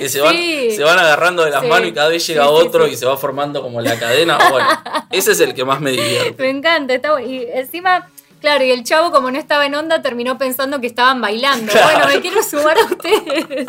Que 0.00 0.08
se, 0.08 0.20
van, 0.20 0.34
Sí. 0.34 0.72
se 0.72 0.82
van 0.82 0.98
agarrando 0.98 1.44
de 1.44 1.52
las 1.52 1.62
Sí. 1.62 1.68
manos 1.68 1.88
y 1.88 1.92
cada 1.92 2.08
vez 2.08 2.26
llega 2.26 2.42
Sí, 2.42 2.50
otro 2.52 2.88
y 2.88 2.96
se 2.96 3.06
va 3.06 3.16
formando 3.16 3.62
como 3.62 3.80
la 3.80 3.96
cadena. 3.96 4.36
Bueno, 4.50 4.66
ese 5.12 5.30
es 5.32 5.38
el 5.40 5.54
que 5.54 5.64
más 5.64 5.80
me 5.80 5.92
divierte. 5.92 6.34
Me 6.42 6.50
encanta, 6.50 6.94
está 6.94 7.12
bu- 7.14 7.24
Y 7.24 7.46
encima, 7.56 8.08
claro, 8.42 8.62
y 8.64 8.70
el 8.70 8.84
chavo, 8.84 9.10
como 9.10 9.30
no 9.30 9.38
estaba 9.38 9.64
en 9.64 9.74
onda, 9.74 10.02
terminó 10.02 10.36
pensando 10.36 10.78
que 10.80 10.86
estaban 10.86 11.22
bailando. 11.22 11.72
Claro. 11.72 11.92
Bueno, 11.92 12.08
me 12.08 12.20
quiero 12.20 12.42
sumar 12.42 12.76
a 12.76 12.84
ustedes. 12.84 13.68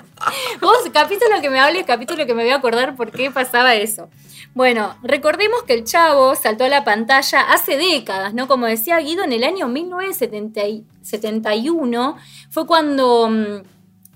Vos, 0.60 0.80
capítulo 0.92 1.40
que 1.42 1.50
me 1.50 1.62
hables, 1.62 1.86
capítulo 1.86 2.26
que 2.26 2.34
me 2.34 2.44
voy 2.44 2.52
a 2.52 2.58
acordar 2.58 2.98
por 2.98 3.12
qué 3.12 3.32
pasaba 3.32 3.74
eso. 3.76 4.10
Bueno, 4.54 4.98
recordemos 5.02 5.64
que 5.64 5.74
el 5.74 5.86
chavo 5.86 6.36
saltó 6.36 6.66
a 6.66 6.70
la 6.70 6.84
pantalla 6.84 7.40
hace 7.42 7.78
décadas, 7.78 8.34
¿no? 8.34 8.48
Como 8.48 8.66
decía 8.66 9.00
Guido, 9.00 9.24
en 9.24 9.32
el 9.32 9.46
año 9.46 9.68
1971 9.68 12.18
fue 12.50 12.68
cuando 12.68 13.30
mm, 13.30 13.62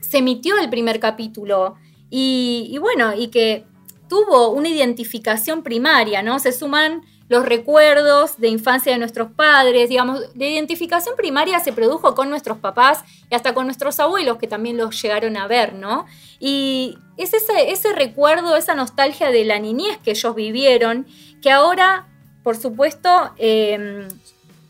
se 0.01 0.17
emitió 0.17 0.59
el 0.59 0.69
primer 0.69 0.99
capítulo. 0.99 1.75
Y, 2.09 2.69
y 2.71 2.77
bueno, 2.77 3.13
y 3.15 3.29
que 3.29 3.65
tuvo 4.07 4.49
una 4.49 4.69
identificación 4.69 5.63
primaria, 5.63 6.21
¿no? 6.21 6.39
Se 6.39 6.51
suman 6.51 7.03
los 7.29 7.45
recuerdos 7.45 8.37
de 8.37 8.47
infancia 8.47 8.93
de 8.93 8.99
nuestros 8.99 9.29
padres, 9.31 9.89
digamos, 9.89 10.21
la 10.35 10.45
identificación 10.47 11.15
primaria 11.17 11.59
se 11.59 11.73
produjo 11.73 12.15
con 12.15 12.29
nuestros 12.29 12.57
papás 12.59 13.03
y 13.29 13.35
hasta 13.35 13.53
con 13.53 13.65
nuestros 13.65 13.99
abuelos 13.99 14.37
que 14.37 14.47
también 14.47 14.77
los 14.77 15.01
llegaron 15.01 15.35
a 15.35 15.45
ver, 15.47 15.73
¿no? 15.73 16.05
Y 16.39 16.97
es 17.17 17.33
ese, 17.33 17.71
ese 17.71 17.93
recuerdo, 17.93 18.55
esa 18.55 18.75
nostalgia 18.75 19.29
de 19.31 19.43
la 19.43 19.59
niñez 19.59 19.97
que 20.03 20.11
ellos 20.11 20.35
vivieron, 20.35 21.05
que 21.41 21.51
ahora, 21.51 22.07
por 22.43 22.55
supuesto, 22.55 23.09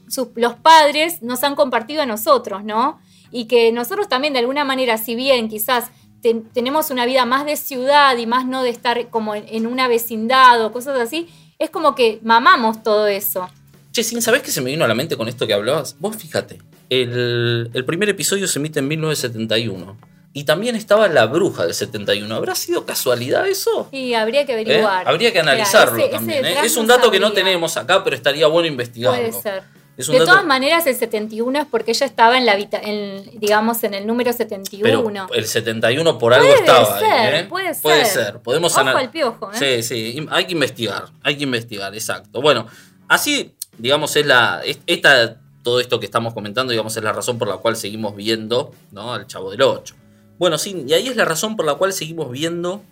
sus- 0.10 0.30
los 0.36 0.56
padres 0.56 1.22
nos 1.22 1.44
han 1.44 1.56
compartido 1.56 2.02
a 2.02 2.06
nosotros, 2.06 2.64
¿no? 2.64 3.00
Y 3.32 3.46
que 3.46 3.72
nosotros 3.72 4.08
también 4.08 4.34
de 4.34 4.40
alguna 4.40 4.64
manera, 4.64 4.98
si 4.98 5.16
bien 5.16 5.50
quizás 5.50 5.92
ten- 6.22 6.50
tenemos 6.50 6.90
una 6.90 7.06
vida 7.06 7.26
más 7.26 7.46
de 7.46 7.56
ciudad 7.58 8.18
y 8.18 8.26
más 8.26 8.46
no 8.46 8.64
de 8.64 8.70
estar 8.70 9.10
como 9.10 9.36
en, 9.36 9.46
en 9.50 9.68
una 9.68 9.88
vecindad 9.88 10.64
o 10.64 10.72
cosas 10.72 11.00
así, 11.00 11.28
es 11.60 11.70
como 11.70 11.96
que 11.96 12.20
mamamos 12.24 12.84
todo 12.84 13.08
eso. 13.08 13.50
Che, 13.92 14.04
Sin, 14.04 14.22
¿sabés 14.22 14.42
qué 14.44 14.52
se 14.52 14.62
me 14.62 14.70
vino 14.72 14.86
a 14.86 14.88
la 14.88 14.94
mente 14.94 15.18
con 15.18 15.28
esto 15.28 15.48
que 15.48 15.54
hablabas? 15.54 15.96
Vos 16.00 16.16
fíjate, 16.16 16.60
el, 16.90 17.70
el 17.74 17.86
primer 17.86 18.10
episodio 18.10 18.48
se 18.48 18.60
emite 18.60 18.80
en 18.80 18.88
1971 18.88 19.98
y 20.34 20.44
también 20.44 20.76
estaba 20.76 21.08
La 21.08 21.26
Bruja 21.26 21.64
del 21.64 21.74
71. 21.74 22.36
¿Habrá 22.36 22.54
sido 22.54 22.86
casualidad 22.86 23.48
eso? 23.48 23.90
Y 23.92 24.14
habría 24.14 24.46
que 24.46 24.52
¿Eh? 24.52 24.56
averiguar. 24.62 25.08
Habría 25.08 25.34
que 25.34 25.40
analizarlo 25.40 25.98
ese 25.98 26.10
también. 26.10 26.46
¿eh? 26.46 26.58
Es 26.64 26.78
un 26.78 26.86
dato 26.86 27.10
que 27.10 27.20
no 27.20 27.32
tenemos 27.34 27.76
acá, 27.76 28.04
pero 28.04 28.16
estaría 28.16 28.46
bueno 28.46 28.68
investigarlo. 28.68 29.18
Puede 29.20 29.42
ser. 29.42 29.64
Es 29.98 30.08
un 30.08 30.14
De 30.14 30.20
dato- 30.20 30.32
todas 30.32 30.46
maneras, 30.46 30.86
el 30.86 30.96
71 30.96 31.60
es 31.60 31.66
porque 31.66 31.92
ella 31.92 32.06
estaba 32.06 32.38
en 32.38 32.46
la 32.46 32.54
en, 32.56 33.40
digamos, 33.40 33.84
en 33.84 33.96
el 33.96 34.06
número 34.06 34.32
71. 34.32 35.26
Pero 35.28 35.40
el 35.40 35.46
71 35.48 36.20
por 36.20 36.34
algo 36.36 36.48
Puede 36.48 36.60
estaba 36.60 37.00
ser, 37.00 37.12
ahí, 37.12 37.40
¿eh? 37.42 37.46
puede 37.50 37.74
Puede 37.76 38.06
ser. 38.06 38.26
ser. 38.26 38.40
Podemos 38.40 38.78
Ojo 38.78 38.88
al 38.88 39.10
piojo, 39.10 39.52
¿eh? 39.54 39.82
Sí, 39.82 39.84
sí. 39.84 40.28
Hay 40.30 40.46
que 40.46 40.54
investigar. 40.54 41.06
Hay 41.24 41.36
que 41.36 41.44
investigar, 41.44 41.94
exacto. 41.96 42.42
Bueno, 42.42 42.68
así, 43.08 43.54
digamos, 43.78 44.16
es 44.16 44.26
la. 44.26 44.62
es- 44.64 44.80
Esta, 44.86 45.38
todo 45.64 45.80
esto 45.80 46.00
que 46.00 46.06
estamos 46.06 46.34
comentando, 46.36 46.72
digamos, 46.72 46.96
es 46.96 47.04
la 47.04 47.12
razón 47.12 47.38
por 47.40 47.48
la 47.48 47.58
cual 47.58 47.76
seguimos 47.76 48.16
viendo, 48.16 48.72
¿no? 48.92 49.14
Al 49.14 49.26
Chavo 49.28 49.50
del 49.52 49.62
8. 49.64 49.96
Bueno, 50.38 50.60
sí, 50.60 50.84
y 50.88 50.94
ahí 50.94 51.08
es 51.08 51.16
la 51.16 51.26
razón 51.26 51.56
por 51.56 51.66
la 51.66 51.74
cual 51.74 51.92
seguimos 51.92 52.30
viendo 52.32 52.84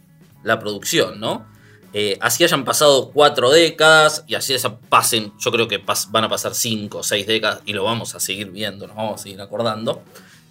la 0.43 0.59
producción, 0.59 1.19
¿no? 1.19 1.45
Eh, 1.97 2.17
así 2.19 2.43
hayan 2.43 2.65
pasado 2.65 3.09
cuatro 3.13 3.49
décadas 3.51 4.25
y 4.27 4.35
así 4.35 4.53
pasen, 4.89 5.31
yo 5.39 5.49
creo 5.49 5.69
que 5.69 5.81
van 6.09 6.25
a 6.25 6.27
pasar 6.27 6.53
cinco 6.53 6.97
o 6.97 7.03
seis 7.03 7.25
décadas 7.25 7.61
y 7.65 7.71
lo 7.71 7.85
vamos 7.85 8.15
a 8.15 8.19
seguir 8.19 8.51
viendo, 8.51 8.85
nos 8.85 8.97
vamos 8.97 9.21
a 9.21 9.23
seguir 9.23 9.39
acordando. 9.39 10.03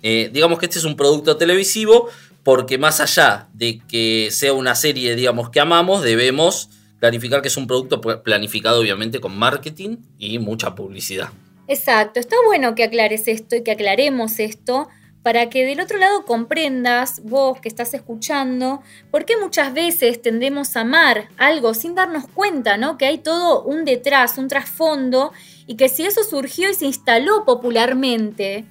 Eh, 0.03 0.31
digamos 0.33 0.59
que 0.59 0.65
este 0.65 0.79
es 0.79 0.87
un 0.87 0.97
producto 0.97 1.37
televisivo 1.37 2.09
porque 2.43 2.79
más 2.79 3.01
allá 3.01 3.49
de 3.53 3.83
que 3.87 4.31
sea 4.31 4.55
una 4.55 4.75
serie, 4.75 5.17
digamos, 5.17 5.51
que 5.51 5.61
amamos, 5.61 6.03
debemos 6.03 6.71
clarificar 6.99 7.43
que 7.43 7.49
es 7.49 7.57
un 7.59 7.67
producto 7.67 8.01
pl- 8.01 8.19
planificado 8.19 8.81
obviamente 8.81 9.21
con 9.21 9.37
marketing 9.37 9.99
y 10.19 10.39
mucha 10.39 10.75
publicidad. 10.75 11.29
Exacto, 11.69 12.21
está 12.21 12.37
bueno 12.47 12.75
que 12.75 12.85
aclares 12.85 13.29
esto 13.29 13.55
y 13.57 13.63
que 13.63 13.73
aclaremos 13.73 14.39
esto 14.39 14.89
para 15.25 15.49
que 15.49 15.65
del 15.65 15.81
otro 15.81 15.97
lado 15.97 16.27
comprendas, 16.27 17.23
vos 17.25 17.59
que 17.59 17.69
estás 17.69 17.95
escuchando, 17.95 18.83
por 19.11 19.25
qué 19.25 19.39
muchas 19.39 19.73
veces 19.73 20.21
tendemos 20.21 20.77
a 20.77 20.83
amar 20.83 21.29
algo 21.39 21.73
sin 21.73 21.95
darnos 21.95 22.27
cuenta, 22.29 22.77
¿no? 22.77 22.99
Que 22.99 23.07
hay 23.07 23.17
todo 23.17 23.63
un 23.63 23.87
detrás, 23.87 24.37
un 24.37 24.49
trasfondo, 24.49 25.33
y 25.67 25.77
que 25.77 25.89
si 25.89 26.05
eso 26.05 26.23
surgió 26.25 26.69
y 26.69 26.75
se 26.75 26.85
instaló 26.85 27.47
popularmente 27.47 28.67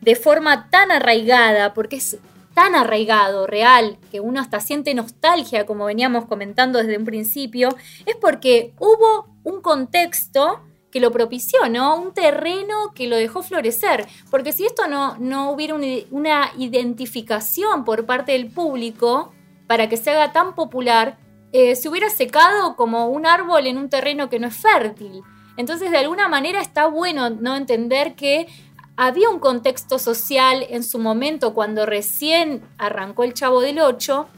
de 0.00 0.16
forma 0.16 0.68
tan 0.68 0.90
arraigada, 0.90 1.74
porque 1.74 1.96
es 1.96 2.18
tan 2.54 2.74
arraigado, 2.74 3.46
real, 3.46 3.96
que 4.10 4.18
uno 4.18 4.40
hasta 4.40 4.58
siente 4.58 4.94
nostalgia, 4.94 5.64
como 5.64 5.84
veníamos 5.84 6.24
comentando 6.24 6.80
desde 6.80 6.98
un 6.98 7.04
principio, 7.04 7.68
es 8.04 8.16
porque 8.16 8.74
hubo 8.80 9.28
un 9.44 9.62
contexto 9.62 10.60
que 10.94 11.00
lo 11.00 11.10
propició, 11.10 11.68
¿no? 11.68 11.96
Un 11.96 12.14
terreno 12.14 12.92
que 12.94 13.08
lo 13.08 13.16
dejó 13.16 13.42
florecer. 13.42 14.06
Porque 14.30 14.52
si 14.52 14.64
esto 14.64 14.86
no, 14.86 15.16
no 15.18 15.50
hubiera 15.50 15.74
una, 15.74 16.52
identificación 16.56 17.84
por 17.84 18.06
parte 18.06 18.30
del 18.30 18.46
público 18.46 19.32
para 19.66 19.88
que 19.88 19.96
se 19.96 20.12
haga 20.12 20.32
tan 20.32 20.54
popular, 20.54 21.18
eh, 21.50 21.74
se 21.74 21.88
hubiera 21.88 22.10
secado 22.10 22.76
como 22.76 23.08
un 23.08 23.26
árbol 23.26 23.66
en 23.66 23.76
un 23.76 23.90
terreno 23.90 24.28
que 24.28 24.38
no 24.38 24.46
es 24.46 24.54
fértil. 24.54 25.22
Entonces, 25.56 25.90
de 25.90 25.98
alguna 25.98 26.28
manera 26.28 26.60
está 26.60 26.86
bueno 26.86 27.28
no 27.28 27.56
entender 27.56 28.14
que 28.14 28.46
había 28.96 29.30
un 29.30 29.40
contexto 29.40 29.98
social 29.98 30.64
en 30.70 30.84
su 30.84 31.00
momento 31.00 31.54
cuando 31.54 31.86
recién 31.86 32.62
arrancó 32.78 33.24
el 33.24 33.34
Chavo 33.34 33.60
del 33.60 33.80
Ocho, 33.80 34.28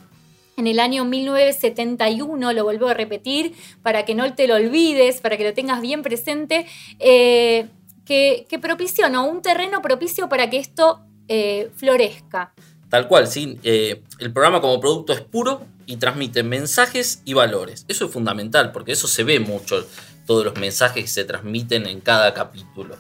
en 0.56 0.66
el 0.66 0.78
año 0.80 1.04
1971, 1.04 2.52
lo 2.52 2.64
vuelvo 2.64 2.88
a 2.88 2.94
repetir 2.94 3.54
para 3.82 4.04
que 4.04 4.14
no 4.14 4.34
te 4.34 4.46
lo 4.46 4.54
olvides, 4.54 5.20
para 5.20 5.36
que 5.36 5.44
lo 5.44 5.54
tengas 5.54 5.80
bien 5.80 6.02
presente, 6.02 6.66
eh, 6.98 7.66
que, 8.04 8.46
que 8.48 8.58
propició, 8.58 9.08
¿no? 9.08 9.26
Un 9.26 9.42
terreno 9.42 9.82
propicio 9.82 10.28
para 10.28 10.48
que 10.48 10.58
esto 10.58 11.00
eh, 11.28 11.70
florezca. 11.76 12.52
Tal 12.88 13.08
cual, 13.08 13.26
sí. 13.26 13.58
eh, 13.64 14.02
el 14.20 14.32
programa 14.32 14.60
como 14.60 14.80
producto 14.80 15.12
es 15.12 15.20
puro 15.20 15.66
y 15.86 15.96
transmite 15.96 16.42
mensajes 16.42 17.20
y 17.25 17.34
valores. 17.34 17.84
Eso 17.88 18.06
es 18.06 18.12
fundamental 18.12 18.72
porque 18.72 18.92
eso 18.92 19.08
se 19.08 19.25
ve 19.25 19.40
mucho, 19.40 19.86
todos 20.26 20.44
los 20.44 20.56
mensajes 20.56 21.02
que 21.04 21.08
se 21.10 21.25
transmiten 21.25 21.86
en 21.86 22.00
cada 22.00 22.32
capítulo. 22.32 22.96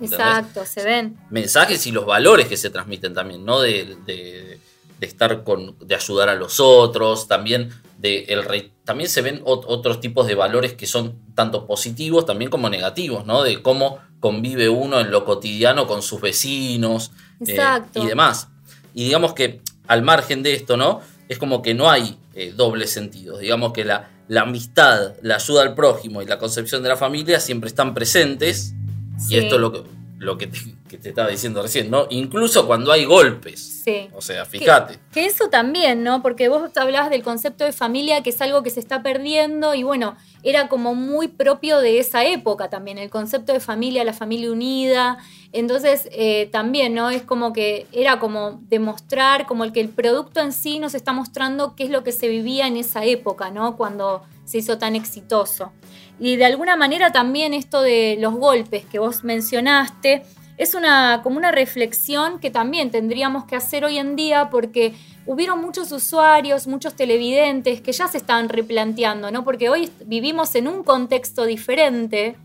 Exacto, 0.00 0.66
se 0.66 0.84
ven. 0.84 1.16
mensajes 1.30 1.86
y 1.86 1.92
los 1.92 2.04
valores 2.04 2.46
que 2.48 2.58
se 2.58 2.68
transmiten 2.68 3.14
también, 3.14 3.44
¿no? 3.46 3.60
De, 3.60 3.96
de- 4.04 4.60
de 5.00 5.06
estar 5.06 5.44
con, 5.44 5.76
de 5.80 5.94
ayudar 5.94 6.28
a 6.28 6.34
los 6.34 6.58
otros, 6.60 7.28
también 7.28 7.70
de 7.98 8.24
el 8.28 8.44
re- 8.44 8.72
también 8.84 9.08
se 9.10 9.22
ven 9.22 9.42
ot- 9.44 9.64
otros 9.66 10.00
tipos 10.00 10.26
de 10.26 10.34
valores 10.34 10.74
que 10.74 10.86
son 10.86 11.14
tanto 11.34 11.66
positivos 11.66 12.26
también 12.26 12.50
como 12.50 12.68
negativos, 12.70 13.26
¿no? 13.26 13.42
De 13.42 13.62
cómo 13.62 13.98
convive 14.20 14.68
uno 14.68 15.00
en 15.00 15.10
lo 15.10 15.24
cotidiano 15.24 15.86
con 15.86 16.02
sus 16.02 16.20
vecinos 16.20 17.12
eh, 17.46 17.54
y 18.02 18.06
demás. 18.06 18.48
Y 18.94 19.04
digamos 19.04 19.34
que 19.34 19.60
al 19.86 20.02
margen 20.02 20.42
de 20.42 20.54
esto, 20.54 20.76
¿no? 20.76 21.00
es 21.28 21.38
como 21.38 21.62
que 21.62 21.74
no 21.74 21.90
hay 21.90 22.18
eh, 22.34 22.52
doble 22.54 22.86
sentido. 22.86 23.38
Digamos 23.38 23.72
que 23.72 23.84
la, 23.84 24.10
la 24.28 24.42
amistad, 24.42 25.14
la 25.22 25.36
ayuda 25.36 25.62
al 25.62 25.74
prójimo 25.74 26.22
y 26.22 26.26
la 26.26 26.38
concepción 26.38 26.82
de 26.82 26.88
la 26.88 26.96
familia 26.96 27.40
siempre 27.40 27.68
están 27.68 27.94
presentes. 27.94 28.74
Sí. 29.18 29.34
Y 29.34 29.38
esto 29.38 29.56
es 29.56 29.60
lo 29.60 29.72
que, 29.72 29.82
lo 30.26 30.36
que 30.36 30.48
te, 30.48 30.58
que 30.88 30.98
te 30.98 31.08
estaba 31.10 31.28
diciendo 31.28 31.62
recién, 31.62 31.90
¿no? 31.90 32.06
Incluso 32.10 32.66
cuando 32.66 32.92
hay 32.92 33.04
golpes. 33.04 33.82
Sí. 33.84 34.08
O 34.14 34.20
sea, 34.20 34.44
fíjate. 34.44 34.94
Que, 34.94 35.00
que 35.12 35.26
eso 35.26 35.48
también, 35.48 36.02
¿no? 36.02 36.20
Porque 36.20 36.48
vos 36.48 36.70
hablabas 36.76 37.08
del 37.08 37.22
concepto 37.22 37.64
de 37.64 37.72
familia, 37.72 38.22
que 38.22 38.30
es 38.30 38.40
algo 38.42 38.62
que 38.62 38.70
se 38.70 38.80
está 38.80 39.02
perdiendo 39.02 39.74
y 39.74 39.84
bueno, 39.84 40.16
era 40.42 40.68
como 40.68 40.94
muy 40.94 41.28
propio 41.28 41.78
de 41.78 41.98
esa 41.98 42.24
época 42.24 42.68
también, 42.68 42.98
el 42.98 43.10
concepto 43.10 43.52
de 43.52 43.60
familia, 43.60 44.04
la 44.04 44.12
familia 44.12 44.50
unida. 44.50 45.18
Entonces, 45.52 46.08
eh, 46.12 46.48
también, 46.52 46.94
¿no? 46.94 47.10
Es 47.10 47.22
como 47.22 47.52
que 47.52 47.86
era 47.92 48.18
como 48.18 48.60
demostrar, 48.68 49.46
como 49.46 49.64
el 49.64 49.72
que 49.72 49.80
el 49.80 49.88
producto 49.88 50.40
en 50.40 50.52
sí 50.52 50.78
nos 50.78 50.94
está 50.94 51.12
mostrando 51.12 51.74
qué 51.76 51.84
es 51.84 51.90
lo 51.90 52.04
que 52.04 52.12
se 52.12 52.28
vivía 52.28 52.66
en 52.66 52.76
esa 52.76 53.04
época, 53.04 53.50
¿no? 53.50 53.76
Cuando 53.76 54.22
se 54.44 54.58
hizo 54.58 54.78
tan 54.78 54.94
exitoso. 54.96 55.72
Y 56.18 56.36
de 56.36 56.46
alguna 56.46 56.76
manera 56.76 57.12
también 57.12 57.52
esto 57.52 57.82
de 57.82 58.16
los 58.18 58.34
golpes 58.34 58.84
que 58.86 58.98
vos 58.98 59.24
mencionaste, 59.24 60.22
es 60.56 60.74
una, 60.74 61.20
como 61.22 61.36
una 61.36 61.52
reflexión 61.52 62.38
que 62.38 62.50
también 62.50 62.90
tendríamos 62.90 63.44
que 63.44 63.56
hacer 63.56 63.84
hoy 63.84 63.98
en 63.98 64.16
día 64.16 64.48
porque 64.50 64.94
hubieron 65.26 65.60
muchos 65.60 65.92
usuarios, 65.92 66.66
muchos 66.66 66.94
televidentes 66.94 67.80
que 67.80 67.92
ya 67.92 68.08
se 68.08 68.18
estaban 68.18 68.48
replanteando, 68.48 69.30
¿no? 69.30 69.44
Porque 69.44 69.68
hoy 69.68 69.90
vivimos 70.06 70.54
en 70.54 70.68
un 70.68 70.82
contexto 70.82 71.44
diferente, 71.44 72.36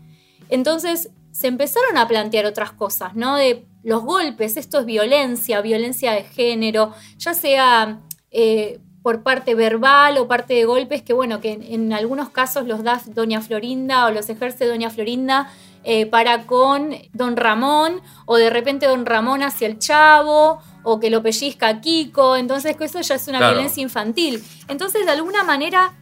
entonces 0.50 1.10
se 1.30 1.46
empezaron 1.46 1.96
a 1.96 2.06
plantear 2.06 2.44
otras 2.44 2.72
cosas, 2.72 3.14
¿no? 3.14 3.36
De 3.36 3.64
los 3.82 4.02
golpes, 4.02 4.56
esto 4.56 4.80
es 4.80 4.86
violencia, 4.86 5.62
violencia 5.62 6.12
de 6.12 6.24
género, 6.24 6.92
ya 7.16 7.32
sea 7.32 8.00
eh, 8.30 8.78
por 9.02 9.22
parte 9.22 9.54
verbal 9.54 10.16
o 10.18 10.28
parte 10.28 10.54
de 10.54 10.64
golpes 10.64 11.02
que, 11.02 11.12
bueno, 11.12 11.40
que 11.40 11.52
en, 11.52 11.62
en 11.62 11.92
algunos 11.92 12.30
casos 12.30 12.66
los 12.66 12.82
da 12.84 13.00
Doña 13.06 13.40
Florinda 13.40 14.06
o 14.06 14.10
los 14.10 14.28
ejerce 14.28 14.66
Doña 14.66 14.90
Florinda 14.90 15.50
eh, 15.84 16.06
para 16.06 16.46
con 16.46 16.94
don 17.12 17.36
Ramón, 17.36 18.00
o 18.26 18.36
de 18.36 18.50
repente 18.50 18.86
don 18.86 19.04
Ramón 19.04 19.42
hacia 19.42 19.66
el 19.66 19.78
chavo, 19.80 20.60
o 20.84 21.00
que 21.00 21.10
lo 21.10 21.22
pellizca 21.22 21.66
a 21.68 21.80
Kiko, 21.80 22.36
entonces 22.36 22.76
eso 22.78 23.00
ya 23.00 23.16
es 23.16 23.26
una 23.28 23.38
Claro. 23.38 23.54
violencia 23.54 23.82
infantil. 23.82 24.42
Entonces, 24.68 25.04
de 25.04 25.10
alguna 25.10 25.42
manera, 25.42 25.92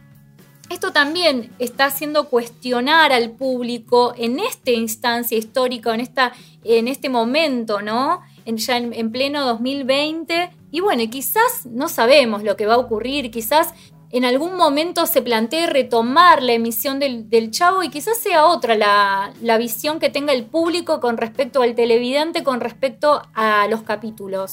esto 0.69 0.91
también 0.91 1.51
está 1.59 1.85
haciendo 1.85 2.29
cuestionar 2.29 3.11
al 3.11 3.31
público 3.31 4.13
en 4.15 4.39
esta 4.39 4.71
instancia 4.71 5.37
histórica, 5.37 5.93
en, 5.93 6.01
esta, 6.01 6.31
en 6.63 6.87
este 6.87 7.09
momento, 7.09 7.81
¿no? 7.81 8.21
En, 8.51 8.57
ya 8.57 8.77
en, 8.77 8.93
en 8.93 9.11
pleno 9.11 9.45
2020. 9.45 10.51
Y 10.71 10.81
bueno, 10.81 11.03
quizás 11.09 11.65
no 11.65 11.87
sabemos 11.87 12.43
lo 12.43 12.55
que 12.55 12.65
va 12.65 12.75
a 12.75 12.77
ocurrir, 12.77 13.31
quizás 13.31 13.73
en 14.11 14.25
algún 14.25 14.55
momento 14.57 15.05
se 15.05 15.21
plantee 15.21 15.67
retomar 15.67 16.43
la 16.43 16.51
emisión 16.51 16.99
del, 16.99 17.29
del 17.29 17.49
Chavo 17.51 17.81
y 17.81 17.89
quizás 17.89 18.17
sea 18.17 18.45
otra 18.45 18.75
la, 18.75 19.33
la 19.41 19.57
visión 19.57 19.99
que 19.99 20.09
tenga 20.09 20.33
el 20.33 20.43
público 20.45 20.99
con 20.99 21.15
respecto 21.17 21.61
al 21.61 21.75
televidente, 21.75 22.43
con 22.43 22.59
respecto 22.59 23.21
a 23.33 23.67
los 23.69 23.83
capítulos. 23.83 24.51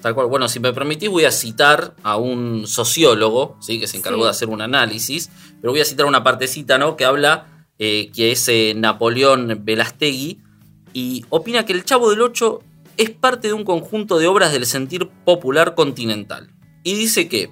Tal 0.00 0.14
cual. 0.14 0.26
Bueno, 0.28 0.48
si 0.48 0.58
me 0.58 0.72
permitís, 0.72 1.10
voy 1.10 1.26
a 1.26 1.30
citar 1.30 1.94
a 2.02 2.16
un 2.16 2.66
sociólogo, 2.66 3.56
¿sí? 3.60 3.78
que 3.78 3.86
se 3.86 3.98
encargó 3.98 4.20
Sí. 4.20 4.24
de 4.24 4.30
hacer 4.30 4.48
un 4.48 4.62
análisis, 4.62 5.30
pero 5.60 5.72
voy 5.72 5.80
a 5.82 5.84
citar 5.84 6.06
una 6.06 6.24
partecita, 6.24 6.78
¿no? 6.78 6.96
Que 6.96 7.04
habla, 7.04 7.66
eh, 7.78 8.10
que 8.14 8.32
es 8.32 8.48
eh, 8.48 8.72
Napoleón 8.74 9.60
Velastegui, 9.64 10.40
y 10.94 11.24
opina 11.30 11.64
que 11.64 11.72
El 11.72 11.84
Chavo 11.84 12.10
del 12.10 12.20
Ocho 12.22 12.62
es 12.96 13.10
parte 13.10 13.48
de 13.48 13.54
un 13.54 13.64
conjunto 13.64 14.18
de 14.18 14.26
obras 14.26 14.52
del 14.52 14.66
sentir 14.66 15.08
popular 15.24 15.74
continental. 15.74 16.50
Y 16.82 16.94
dice 16.94 17.28
que 17.28 17.50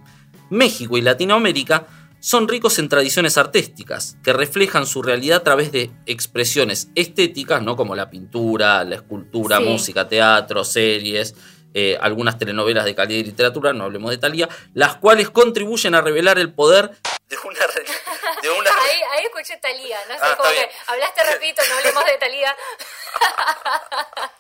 México 0.50 0.97
y 0.99 1.00
Latinoamérica 1.02 1.87
son 2.18 2.49
ricos 2.49 2.78
en 2.78 2.88
tradiciones 2.88 3.38
artísticas 3.38 4.16
que 4.23 4.32
reflejan 4.35 4.87
su 4.87 5.02
realidad 5.02 5.38
a 5.38 5.44
través 5.44 5.73
de 5.73 5.90
expresiones 6.06 6.88
estéticas, 6.94 7.62
¿no? 7.62 7.76
como 7.76 7.94
la 7.94 8.11
pintura, 8.11 8.85
la 8.85 8.97
escultura, 8.97 9.59
Sí. 9.59 9.64
música, 9.64 10.06
teatro, 10.09 10.62
series, 10.64 11.35
eh, 11.73 11.97
algunas 12.00 12.37
telenovelas 12.37 12.85
de 12.85 12.94
calidad 12.94 13.20
y 13.20 13.25
literatura, 13.25 13.73
no 13.73 13.85
hablemos 13.85 14.11
de 14.11 14.18
Talía, 14.18 14.49
las 14.75 14.97
cuales 14.97 15.30
contribuyen 15.30 15.94
a 15.94 16.00
revelar 16.00 16.38
el 16.38 16.52
poder 16.52 16.90
de 17.28 17.37
una, 17.44 17.61
de 18.43 18.50
una 18.50 18.71
Ahí, 18.82 19.00
ahí 19.12 19.25
escuché 19.26 19.56
Talía, 19.58 19.97
no 20.08 20.15
sé, 20.15 20.21
Ah, 20.21 20.30
está 20.32 20.50
que 20.52 20.69
hablaste 20.88 21.21
repito, 21.32 21.62
no 21.71 21.76
hablemos 21.78 22.04
de 22.04 22.19
Talía. 22.19 22.54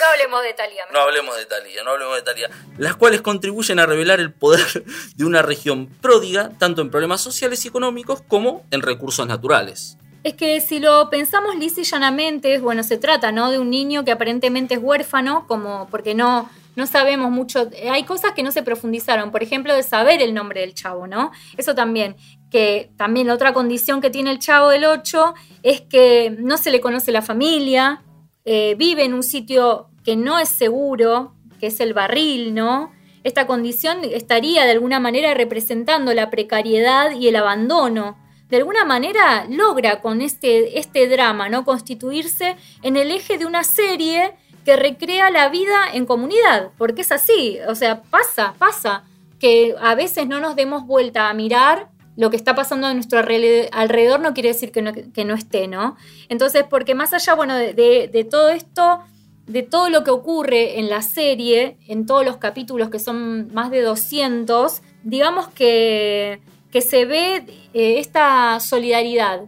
no 0.00 0.06
hablemos 0.12 0.42
de 0.42 0.54
Talía. 0.54 0.82
No 0.92 1.00
hablemos 1.00 1.36
de 1.36 1.46
Talía, 1.46 1.84
no 1.84 1.90
hablemos 1.90 2.16
de 2.16 2.22
Talía. 2.22 2.50
Las 2.78 2.96
cuales 2.96 3.20
contribuyen 3.22 3.78
a 3.78 3.86
revelar 3.86 4.20
el 4.20 4.32
poder 4.32 4.84
de 5.16 5.24
una 5.24 5.42
región 5.42 5.86
pródiga, 6.00 6.50
tanto 6.58 6.82
en 6.82 6.90
problemas 6.90 7.20
sociales 7.20 7.64
y 7.64 7.68
económicos 7.68 8.22
como 8.26 8.64
en 8.70 8.82
recursos 8.82 9.26
naturales. 9.26 9.96
Es 10.22 10.34
que 10.34 10.60
si 10.60 10.80
lo 10.80 11.08
pensamos 11.08 11.56
lisa 11.56 11.80
y 11.80 11.84
llanamente, 11.84 12.58
bueno, 12.58 12.82
se 12.82 12.98
trata, 12.98 13.32
¿no? 13.32 13.50
De 13.50 13.58
un 13.58 13.70
niño 13.70 14.04
que 14.04 14.10
aparentemente 14.12 14.74
es 14.74 14.80
huérfano, 14.82 15.46
como 15.46 15.88
porque 15.90 16.14
no, 16.14 16.50
no 16.76 16.86
sabemos 16.86 17.30
mucho. 17.30 17.70
eh, 17.72 17.88
Hay 17.88 18.04
cosas 18.04 18.32
que 18.32 18.42
no 18.42 18.52
se 18.52 18.62
profundizaron, 18.62 19.30
por 19.30 19.42
ejemplo, 19.42 19.74
de 19.74 19.82
saber 19.82 20.20
el 20.20 20.34
nombre 20.34 20.60
del 20.60 20.74
chavo, 20.74 21.06
¿no? 21.06 21.30
Eso 21.56 21.74
también. 21.74 22.16
Que 22.50 22.90
también 22.98 23.28
la 23.28 23.34
otra 23.34 23.54
condición 23.54 24.02
que 24.02 24.10
tiene 24.10 24.30
el 24.30 24.40
chavo 24.40 24.68
del 24.68 24.84
8 24.84 25.34
es 25.62 25.80
que 25.82 26.36
no 26.38 26.58
se 26.58 26.70
le 26.70 26.80
conoce 26.82 27.12
la 27.12 27.22
familia, 27.22 28.02
eh, 28.44 28.74
vive 28.76 29.04
en 29.04 29.14
un 29.14 29.22
sitio 29.22 29.89
que 30.10 30.16
no 30.16 30.40
es 30.40 30.48
seguro, 30.48 31.34
que 31.60 31.68
es 31.68 31.78
el 31.78 31.94
barril, 31.94 32.52
¿no? 32.52 32.90
Esta 33.22 33.46
condición 33.46 33.98
estaría 34.02 34.64
de 34.64 34.72
alguna 34.72 34.98
manera 34.98 35.32
representando 35.34 36.12
la 36.14 36.30
precariedad 36.30 37.12
y 37.12 37.28
el 37.28 37.36
abandono. 37.36 38.18
De 38.48 38.56
alguna 38.56 38.84
manera 38.84 39.46
logra 39.48 40.00
con 40.00 40.20
este, 40.20 40.80
este 40.80 41.06
drama, 41.06 41.48
¿no? 41.48 41.64
Constituirse 41.64 42.56
en 42.82 42.96
el 42.96 43.12
eje 43.12 43.38
de 43.38 43.46
una 43.46 43.62
serie 43.62 44.32
que 44.64 44.74
recrea 44.74 45.30
la 45.30 45.48
vida 45.48 45.76
en 45.92 46.06
comunidad, 46.06 46.70
porque 46.76 47.02
es 47.02 47.12
así, 47.12 47.58
o 47.68 47.76
sea, 47.76 48.02
pasa, 48.02 48.54
pasa, 48.58 49.04
que 49.38 49.76
a 49.80 49.94
veces 49.94 50.26
no 50.26 50.40
nos 50.40 50.56
demos 50.56 50.88
vuelta 50.88 51.28
a 51.28 51.34
mirar 51.34 51.88
lo 52.16 52.30
que 52.30 52.36
está 52.36 52.56
pasando 52.56 52.88
a 52.88 52.94
nuestro 52.94 53.20
alre- 53.20 53.68
alrededor 53.70 54.18
no 54.18 54.34
quiere 54.34 54.48
decir 54.48 54.72
que 54.72 54.82
no, 54.82 54.92
que 54.92 55.24
no 55.24 55.34
esté, 55.34 55.68
¿no? 55.68 55.96
Entonces, 56.28 56.64
porque 56.68 56.96
más 56.96 57.12
allá, 57.12 57.34
bueno, 57.34 57.54
de 57.54 58.26
todo 58.28 58.48
esto, 58.48 59.04
de 59.50 59.62
todo 59.62 59.88
lo 59.88 60.04
que 60.04 60.10
ocurre 60.10 60.78
en 60.78 60.88
la 60.88 61.02
serie, 61.02 61.76
en 61.88 62.06
todos 62.06 62.24
los 62.24 62.36
capítulos 62.36 62.88
que 62.88 63.00
son 63.00 63.52
más 63.52 63.70
de 63.70 63.82
200, 63.82 64.80
digamos 65.02 65.48
que, 65.48 66.40
que 66.70 66.80
se 66.80 67.04
ve 67.04 67.44
eh, 67.74 67.98
esta 67.98 68.60
solidaridad. 68.60 69.40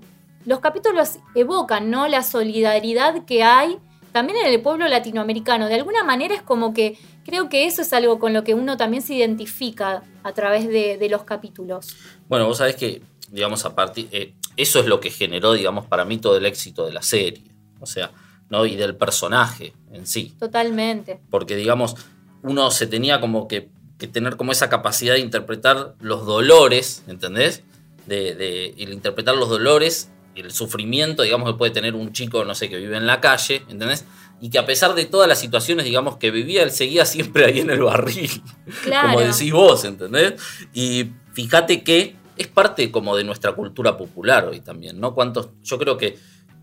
Los 0.44 0.58
capítulos 0.58 1.18
evocan, 1.36 1.90
¿no? 1.90 2.08
La 2.08 2.24
solidaridad 2.24 3.24
que 3.24 3.44
hay 3.44 3.78
también 4.10 4.38
en 4.38 4.52
el 4.52 4.60
pueblo 4.60 4.88
latinoamericano. 4.88 5.68
De 5.68 5.76
alguna 5.76 6.02
manera 6.02 6.34
es 6.34 6.42
como 6.42 6.74
que 6.74 6.98
creo 7.24 7.48
que 7.48 7.66
eso 7.66 7.82
es 7.82 7.92
algo 7.92 8.18
con 8.18 8.32
lo 8.32 8.42
que 8.42 8.54
uno 8.54 8.76
también 8.76 9.02
se 9.04 9.14
identifica 9.14 10.02
a 10.24 10.32
través 10.32 10.66
de, 10.66 10.98
de 10.98 11.08
los 11.08 11.22
capítulos. 11.22 11.96
Bueno, 12.28 12.46
vos 12.46 12.58
sabés 12.58 12.74
que, 12.74 13.02
digamos, 13.30 13.64
a 13.64 13.74
partir. 13.76 14.08
eh, 14.10 14.34
eso 14.56 14.80
es 14.80 14.86
lo 14.86 14.98
que 15.00 15.10
generó, 15.10 15.52
digamos, 15.52 15.86
para 15.86 16.04
mí 16.04 16.18
todo 16.18 16.36
el 16.36 16.44
éxito 16.44 16.84
de 16.84 16.92
la 16.92 17.02
serie. 17.02 17.44
O 17.80 17.86
sea, 17.86 18.10
¿no? 18.52 18.66
Y 18.66 18.76
del 18.76 18.94
personaje 18.94 19.72
en 19.90 20.06
sí. 20.06 20.34
Totalmente. 20.38 21.18
Porque, 21.30 21.56
digamos, 21.56 21.96
uno 22.42 22.70
se 22.70 22.86
tenía 22.86 23.18
como 23.18 23.48
que, 23.48 23.70
que 23.98 24.06
tener 24.06 24.36
como 24.36 24.52
esa 24.52 24.68
capacidad 24.68 25.14
de 25.14 25.20
interpretar 25.20 25.94
los 26.00 26.26
dolores, 26.26 27.02
¿entendés? 27.08 27.62
De, 28.06 28.34
de 28.34 28.74
el 28.76 28.92
interpretar 28.92 29.34
los 29.36 29.48
dolores, 29.48 30.10
el 30.34 30.50
sufrimiento, 30.50 31.22
digamos, 31.22 31.50
que 31.50 31.56
puede 31.56 31.72
tener 31.72 31.94
un 31.94 32.12
chico, 32.12 32.44
no 32.44 32.54
sé, 32.54 32.68
que 32.68 32.76
vive 32.76 32.98
en 32.98 33.06
la 33.06 33.22
calle, 33.22 33.62
¿entendés? 33.70 34.04
Y 34.42 34.50
que 34.50 34.58
a 34.58 34.66
pesar 34.66 34.94
de 34.94 35.06
todas 35.06 35.26
las 35.26 35.40
situaciones, 35.40 35.86
digamos, 35.86 36.18
que 36.18 36.30
vivía, 36.30 36.62
él 36.62 36.72
seguía 36.72 37.06
siempre 37.06 37.46
ahí 37.46 37.60
en 37.60 37.70
el 37.70 37.82
barril. 37.82 38.30
Claro. 38.82 39.14
Como 39.14 39.20
decís 39.20 39.50
vos, 39.50 39.82
¿entendés? 39.86 40.34
Y 40.74 41.10
fíjate 41.32 41.82
que 41.82 42.16
es 42.36 42.48
parte 42.48 42.90
como 42.90 43.16
de 43.16 43.24
nuestra 43.24 43.52
cultura 43.52 43.96
popular 43.96 44.44
hoy 44.44 44.60
también, 44.60 45.00
¿no? 45.00 45.14
Cuántos, 45.14 45.48
yo 45.62 45.78
creo 45.78 45.96
que, 45.96 46.18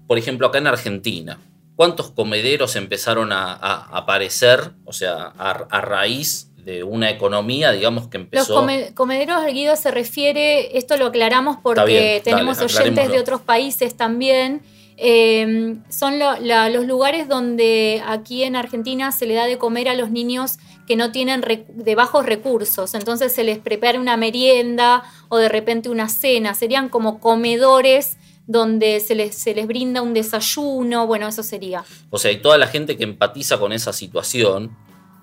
por 0.06 0.20
ejemplo, 0.20 0.46
acá 0.46 0.60
en 0.60 0.68
Argentina, 0.68 1.40
¿cuántos 1.80 2.12
comederos 2.12 2.76
empezaron 2.76 3.32
a, 3.32 3.54
a 3.54 3.98
aparecer, 4.00 4.72
o 4.84 4.92
sea, 4.92 5.32
a, 5.38 5.52
a 5.52 5.80
raíz 5.80 6.52
de 6.58 6.84
una 6.84 7.10
economía, 7.10 7.72
digamos, 7.72 8.10
que 8.10 8.18
Los 8.18 8.26
empezó... 8.26 8.56
come- 8.56 8.94
comederos 8.94 9.46
Guido 9.46 9.78
se 9.78 9.90
refiere, 9.90 10.78
esto 10.78 10.98
lo 10.98 11.06
aclaramos 11.06 11.56
porque 11.64 11.86
bien, 11.86 12.22
tenemos 12.24 12.58
dale, 12.58 12.74
oyentes 12.74 13.10
de 13.10 13.18
otros 13.18 13.40
países 13.40 13.96
también. 13.96 14.62
Eh, 14.98 15.78
son 15.88 16.20
lo- 16.20 16.38
la- 16.42 16.68
los 16.68 16.86
lugares 16.86 17.30
donde 17.30 18.04
aquí 18.06 18.44
en 18.44 18.58
Argentina 18.58 19.14
se 19.14 19.26
le 19.26 19.36
da 19.36 19.46
de 19.46 19.58
comer 19.58 19.88
a 19.88 19.94
los 19.96 20.12
niños 20.12 20.58
que 20.86 20.98
no 20.98 21.14
tienen 21.14 21.42
de 21.70 21.96
bajos 21.96 22.26
recursos. 22.26 22.94
Entonces 22.94 23.32
se 23.34 23.46
les 23.46 23.58
prepara 23.58 23.98
una 24.02 24.18
merienda 24.18 25.04
o 25.30 25.38
de 25.38 25.48
repente 25.48 25.88
una 25.88 26.10
cena. 26.10 26.54
Serían 26.56 26.90
como 26.90 27.22
comedores 27.22 28.18
donde 28.50 29.00
se 29.00 29.14
les, 29.14 29.36
se 29.36 29.54
les 29.54 29.68
brinda 29.68 30.02
un 30.02 30.16
desayuno. 30.16 31.06
Bueno, 31.06 31.28
eso 31.28 31.44
sería. 31.44 31.86
O 32.10 32.18
sea, 32.18 32.32
y 32.32 32.42
toda 32.42 32.58
la 32.58 32.66
gente 32.66 32.98
que 32.98 33.04
empatiza 33.04 33.60
con 33.60 33.72
esa 33.72 33.94
situación, 33.94 34.76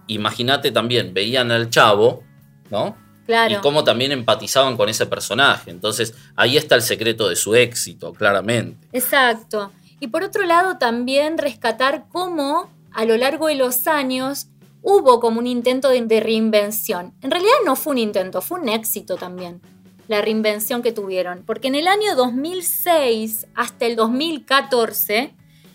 imagínate 0.07 0.71
también, 0.71 1.12
veían 1.12 1.51
al 1.51 1.69
chavo 1.69 2.23
¿no? 2.71 2.97
Claro. 3.27 3.55
Y 3.55 3.57
cómo 3.57 3.83
también 3.83 4.12
empatizaban 4.12 4.77
con 4.77 4.89
ese 4.89 5.07
personaje. 5.07 5.73
Entonces, 5.73 6.15
ahí 6.37 6.57
está 6.57 6.77
el 6.77 6.83
secreto 6.83 7.29
de 7.29 7.35
su 7.35 7.57
éxito, 7.57 8.12
claramente. 8.12 8.87
Exacto. 8.93 9.73
Y 9.99 10.07
por 10.07 10.23
otro 10.23 10.45
lado, 10.45 10.79
también 10.79 11.37
rescatar 11.37 12.05
cómo 12.09 12.71
a 12.93 13.05
lo 13.05 13.17
largo 13.17 13.49
de 13.49 13.57
los 13.57 13.89
años 13.89 14.47
hubo 14.83 15.19
como 15.19 15.41
un 15.41 15.49
intento 15.49 15.89
de, 15.89 16.01
de 16.03 16.21
reinvención. 16.21 17.15
En 17.23 17.33
realidad 17.33 17.55
no 17.65 17.75
fue 17.75 17.93
un 17.93 17.99
intento, 17.99 18.41
fue 18.41 18.61
un 18.61 18.69
éxito 18.69 19.17
también 19.17 19.61
la 20.09 20.21
reinvención 20.23 20.83
que 20.83 20.92
tuvieron. 20.92 21.42
Porque 21.45 21.69
en 21.69 21.75
el 21.75 21.87
año 21.87 22.14
2006 22.14 23.47
hasta 23.55 23.87
el 23.87 23.97
2014 23.97 25.35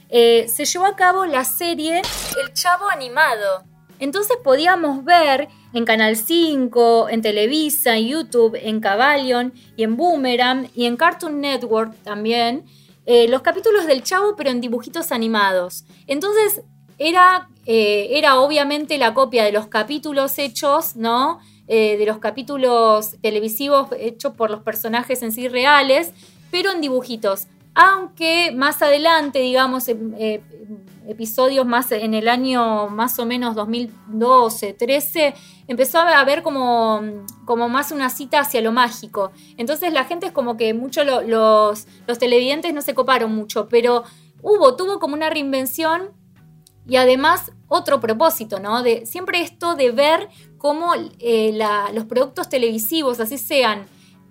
eh, 0.09 0.47
se 0.47 0.65
llevó 0.65 0.85
a 0.85 0.95
cabo 0.95 1.25
la 1.25 1.43
serie 1.45 2.01
El 2.41 2.53
Chavo 2.53 2.89
Animado. 2.89 3.63
Entonces 3.99 4.37
podíamos 4.43 5.05
ver 5.05 5.47
en 5.73 5.85
Canal 5.85 6.17
5, 6.17 7.09
en 7.09 7.21
Televisa, 7.21 7.95
en 7.95 8.07
YouTube, 8.07 8.57
en 8.61 8.81
Caballon 8.81 9.53
y 9.77 9.83
en 9.83 9.95
Boomerang 9.95 10.69
y 10.75 10.85
en 10.85 10.97
Cartoon 10.97 11.39
Network 11.39 11.95
también 12.03 12.65
eh, 13.05 13.27
los 13.27 13.41
capítulos 13.41 13.87
del 13.87 14.03
Chavo 14.03 14.35
pero 14.35 14.49
en 14.49 14.59
dibujitos 14.59 15.11
animados. 15.11 15.85
Entonces 16.07 16.61
era, 16.97 17.49
eh, 17.65 18.09
era 18.11 18.39
obviamente 18.39 18.97
la 18.97 19.13
copia 19.13 19.43
de 19.43 19.51
los 19.51 19.67
capítulos 19.67 20.37
hechos, 20.37 20.95
¿no? 20.95 21.39
Eh, 21.73 21.95
de 21.97 22.05
los 22.05 22.17
capítulos 22.17 23.15
televisivos 23.21 23.87
hechos 23.97 24.33
por 24.35 24.49
los 24.51 24.59
personajes 24.61 25.21
en 25.23 25.31
sí 25.31 25.47
reales, 25.47 26.11
pero 26.51 26.69
en 26.73 26.81
dibujitos. 26.81 27.47
Aunque 27.75 28.51
más 28.53 28.81
adelante, 28.81 29.39
digamos, 29.39 29.87
eh, 29.87 30.41
episodios 31.07 31.65
más 31.65 31.93
en 31.93 32.13
el 32.13 32.27
año 32.27 32.89
más 32.89 33.17
o 33.19 33.25
menos 33.25 33.55
2012, 33.55 34.73
13, 34.73 35.33
empezó 35.69 35.99
a 35.99 36.19
haber 36.19 36.43
como, 36.43 37.01
como 37.45 37.69
más 37.69 37.93
una 37.93 38.09
cita 38.09 38.41
hacia 38.41 38.59
lo 38.59 38.73
mágico. 38.73 39.31
Entonces 39.55 39.93
la 39.93 40.03
gente 40.03 40.25
es 40.25 40.31
como 40.33 40.57
que 40.57 40.73
mucho 40.73 41.05
lo- 41.05 41.21
los, 41.21 41.87
los 42.05 42.19
televidentes 42.19 42.73
no 42.73 42.81
se 42.81 42.93
coparon 42.93 43.33
mucho, 43.33 43.69
pero 43.69 44.03
hubo, 44.41 44.75
tuvo 44.75 44.99
como 44.99 45.13
una 45.15 45.29
reinvención 45.29 46.09
y 46.87 46.95
además 46.97 47.51
otro 47.67 47.99
propósito, 47.99 48.59
¿no? 48.59 48.83
De 48.83 49.05
siempre 49.05 49.41
esto 49.41 49.75
de 49.75 49.91
ver 49.91 50.29
cómo 50.57 50.93
eh, 51.19 51.51
la- 51.53 51.91
los 51.93 52.05
productos 52.05 52.49
televisivos, 52.49 53.19
así 53.19 53.37
sean 53.37 53.85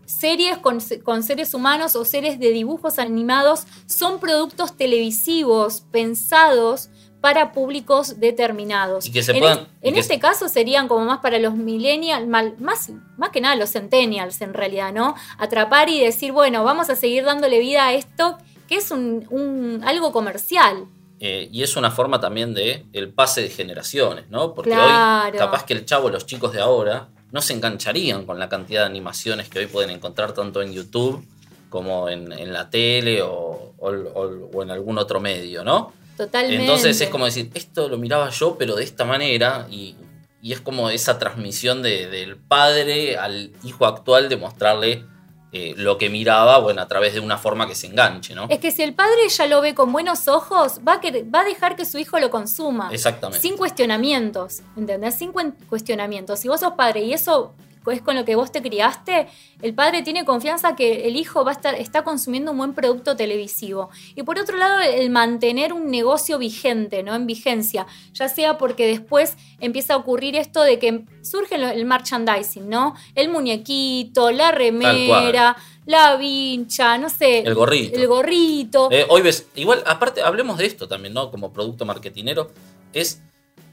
series 0.04 0.58
con, 0.58 0.78
con 1.04 1.22
seres 1.22 1.54
humanos 1.54 1.94
o 1.96 2.04
series 2.04 2.38
de 2.40 2.50
dibujos 2.50 2.98
animados, 2.98 3.66
son 3.86 4.18
productos 4.18 4.76
televisivos 4.76 5.82
pensados 5.92 6.90
para 7.20 7.52
públicos 7.52 8.18
determinados. 8.18 9.06
Y 9.06 9.12
que 9.12 9.22
se 9.22 9.32
en 9.32 9.40
puedan- 9.40 9.58
es- 9.60 9.66
en 9.82 9.94
que- 9.94 10.00
este 10.00 10.18
caso 10.18 10.48
serían 10.48 10.88
como 10.88 11.04
más 11.04 11.18
para 11.18 11.38
los 11.38 11.54
millennials, 11.54 12.26
más, 12.26 12.46
más 12.58 13.28
que 13.30 13.40
nada 13.40 13.56
los 13.56 13.70
centennials 13.72 14.40
en 14.40 14.54
realidad, 14.54 14.92
¿no? 14.92 15.14
Atrapar 15.38 15.88
y 15.90 16.00
decir, 16.00 16.32
bueno, 16.32 16.64
vamos 16.64 16.88
a 16.90 16.96
seguir 16.96 17.24
dándole 17.24 17.58
vida 17.60 17.86
a 17.86 17.92
esto 17.94 18.38
que 18.68 18.76
es 18.76 18.90
un, 18.90 19.26
un- 19.30 19.82
algo 19.84 20.12
comercial. 20.12 20.86
Eh, 21.22 21.48
y 21.52 21.62
es 21.62 21.76
una 21.76 21.90
forma 21.90 22.18
también 22.18 22.54
de 22.54 22.86
el 22.94 23.10
pase 23.10 23.42
de 23.42 23.50
generaciones, 23.50 24.24
¿no? 24.30 24.54
Porque 24.54 24.70
Claro. 24.70 25.28
hoy, 25.30 25.38
capaz 25.38 25.64
que 25.66 25.74
el 25.74 25.84
chavo, 25.84 26.08
los 26.08 26.24
chicos 26.24 26.52
de 26.52 26.60
ahora, 26.60 27.08
no 27.30 27.42
se 27.42 27.52
engancharían 27.52 28.24
con 28.24 28.38
la 28.38 28.48
cantidad 28.48 28.80
de 28.80 28.86
animaciones 28.86 29.48
que 29.50 29.58
hoy 29.60 29.66
pueden 29.66 29.90
encontrar 29.90 30.32
tanto 30.32 30.62
en 30.62 30.72
YouTube 30.72 31.22
como 31.68 32.08
en, 32.08 32.32
en 32.32 32.52
la 32.52 32.70
tele 32.70 33.20
o, 33.22 33.74
o- 33.78 33.90
o- 33.90 34.48
o 34.54 34.62
en 34.62 34.70
algún 34.70 34.96
otro 34.98 35.20
medio, 35.20 35.62
¿no? 35.62 35.92
Totalmente. 36.16 36.56
Entonces 36.62 37.00
es 37.00 37.08
como 37.10 37.26
decir, 37.26 37.50
esto 37.54 37.88
lo 37.88 37.98
miraba 37.98 38.30
yo, 38.30 38.56
pero 38.58 38.74
de 38.74 38.84
esta 38.84 39.04
manera, 39.04 39.66
y, 39.70 39.94
y 40.42 40.52
es 40.52 40.60
como 40.60 40.88
esa 40.90 41.18
transmisión 41.18 41.82
de- 41.82 42.08
del 42.08 42.36
padre 42.36 43.18
al 43.18 43.52
hijo 43.62 43.84
actual 43.86 44.28
de 44.30 44.36
mostrarle 44.38 45.04
eh, 45.52 45.74
lo 45.76 45.98
que 45.98 46.08
miraba, 46.10 46.58
bueno, 46.58 46.80
a 46.80 46.86
través 46.86 47.14
de 47.14 47.20
una 47.20 47.36
forma 47.36 47.66
que 47.66 47.74
se 47.74 47.88
enganche, 47.88 48.34
¿no? 48.34 48.46
Es 48.48 48.58
que 48.60 48.70
si 48.70 48.82
el 48.82 48.94
padre 48.94 49.28
ya 49.28 49.46
lo 49.46 49.60
ve 49.60 49.74
con 49.74 49.90
buenos 49.92 50.28
ojos, 50.28 50.80
va 50.86 50.94
a, 50.94 51.00
querer- 51.00 51.24
va 51.34 51.40
a 51.40 51.44
dejar 51.44 51.74
que 51.76 51.84
su 51.84 51.98
hijo 51.98 52.18
lo 52.20 52.30
consuma. 52.30 52.88
Exactamente. 52.92 53.40
Sin 53.40 53.56
cuestionamientos, 53.56 54.60
¿entendés? 54.76 55.14
Sin 55.16 55.32
cuestionamientos. 55.68 56.38
Si 56.38 56.48
vos 56.48 56.60
sos 56.60 56.72
padre 56.74 57.02
y 57.02 57.12
eso 57.12 57.52
es 57.86 58.02
con 58.02 58.14
lo 58.14 58.24
que 58.24 58.36
vos 58.36 58.52
te 58.52 58.60
criaste, 58.60 59.28
el 59.62 59.74
padre 59.74 60.02
tiene 60.02 60.24
confianza 60.24 60.76
que 60.76 61.08
el 61.08 61.16
hijo 61.16 61.44
va 61.44 61.52
a 61.52 61.54
estar, 61.54 61.74
está 61.74 62.02
consumiendo 62.02 62.52
un 62.52 62.58
buen 62.58 62.74
producto 62.74 63.16
televisivo. 63.16 63.90
Y 64.14 64.22
por 64.22 64.38
otro 64.38 64.58
lado, 64.58 64.80
el 64.80 65.08
mantener 65.10 65.72
un 65.72 65.90
negocio 65.90 66.38
vigente, 66.38 67.02
¿no? 67.02 67.14
En 67.14 67.26
vigencia. 67.26 67.86
Ya 68.12 68.28
sea 68.28 68.58
porque 68.58 68.86
después 68.86 69.36
empieza 69.60 69.94
a 69.94 69.96
ocurrir 69.96 70.36
esto 70.36 70.62
de 70.62 70.78
que 70.78 71.04
surge 71.22 71.54
el 71.54 71.84
merchandising, 71.84 72.68
¿no? 72.68 72.94
El 73.14 73.30
muñequito, 73.30 74.30
la 74.30 74.50
remera, 74.52 75.56
la 75.86 76.16
vincha, 76.16 76.98
no 76.98 77.08
sé. 77.08 77.40
El 77.40 77.54
gorrito. 77.54 77.98
El 77.98 78.06
gorrito. 78.06 78.88
Eh, 78.90 79.06
hoy 79.08 79.22
ves, 79.22 79.48
igual, 79.54 79.82
aparte, 79.86 80.22
hablemos 80.22 80.58
de 80.58 80.66
esto 80.66 80.86
también, 80.86 81.14
¿no? 81.14 81.30
Como 81.30 81.52
producto 81.52 81.84
marketinero, 81.86 82.50
es, 82.92 83.22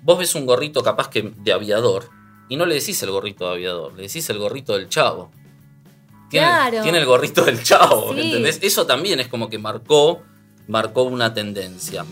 vos 0.03 0.17
ves 0.17 0.33
un 0.35 0.45
gorrito 0.45 0.81
capaz 0.81 1.09
que 1.09 1.33
de 1.37 1.51
aviador 1.51 2.09
y 2.49 2.55
no 2.55 2.65
le 2.65 2.75
decís 2.75 3.01
el 3.03 3.11
gorrito 3.11 3.45
de 3.45 3.51
aviador, 3.53 3.93
le 3.95 4.03
decís 4.03 4.29
el 4.29 4.37
gorrito 4.39 4.73
del 4.77 4.89
chavo. 4.89 5.31
Tiene, 6.29 6.47
Claro. 6.47 6.83
tiene 6.83 6.97
el 6.97 7.05
gorrito 7.05 7.43
del 7.45 7.63
chavo, 7.63 8.13
Sí. 8.13 8.19
¿entendés? 8.21 8.59
Eso 8.61 8.85
también 8.85 9.19
es 9.19 9.27
como 9.27 9.49
que 9.49 9.57
marcó, 9.59 10.21
marcó 10.67 11.03
una 11.03 11.33
tendencia. 11.33 12.05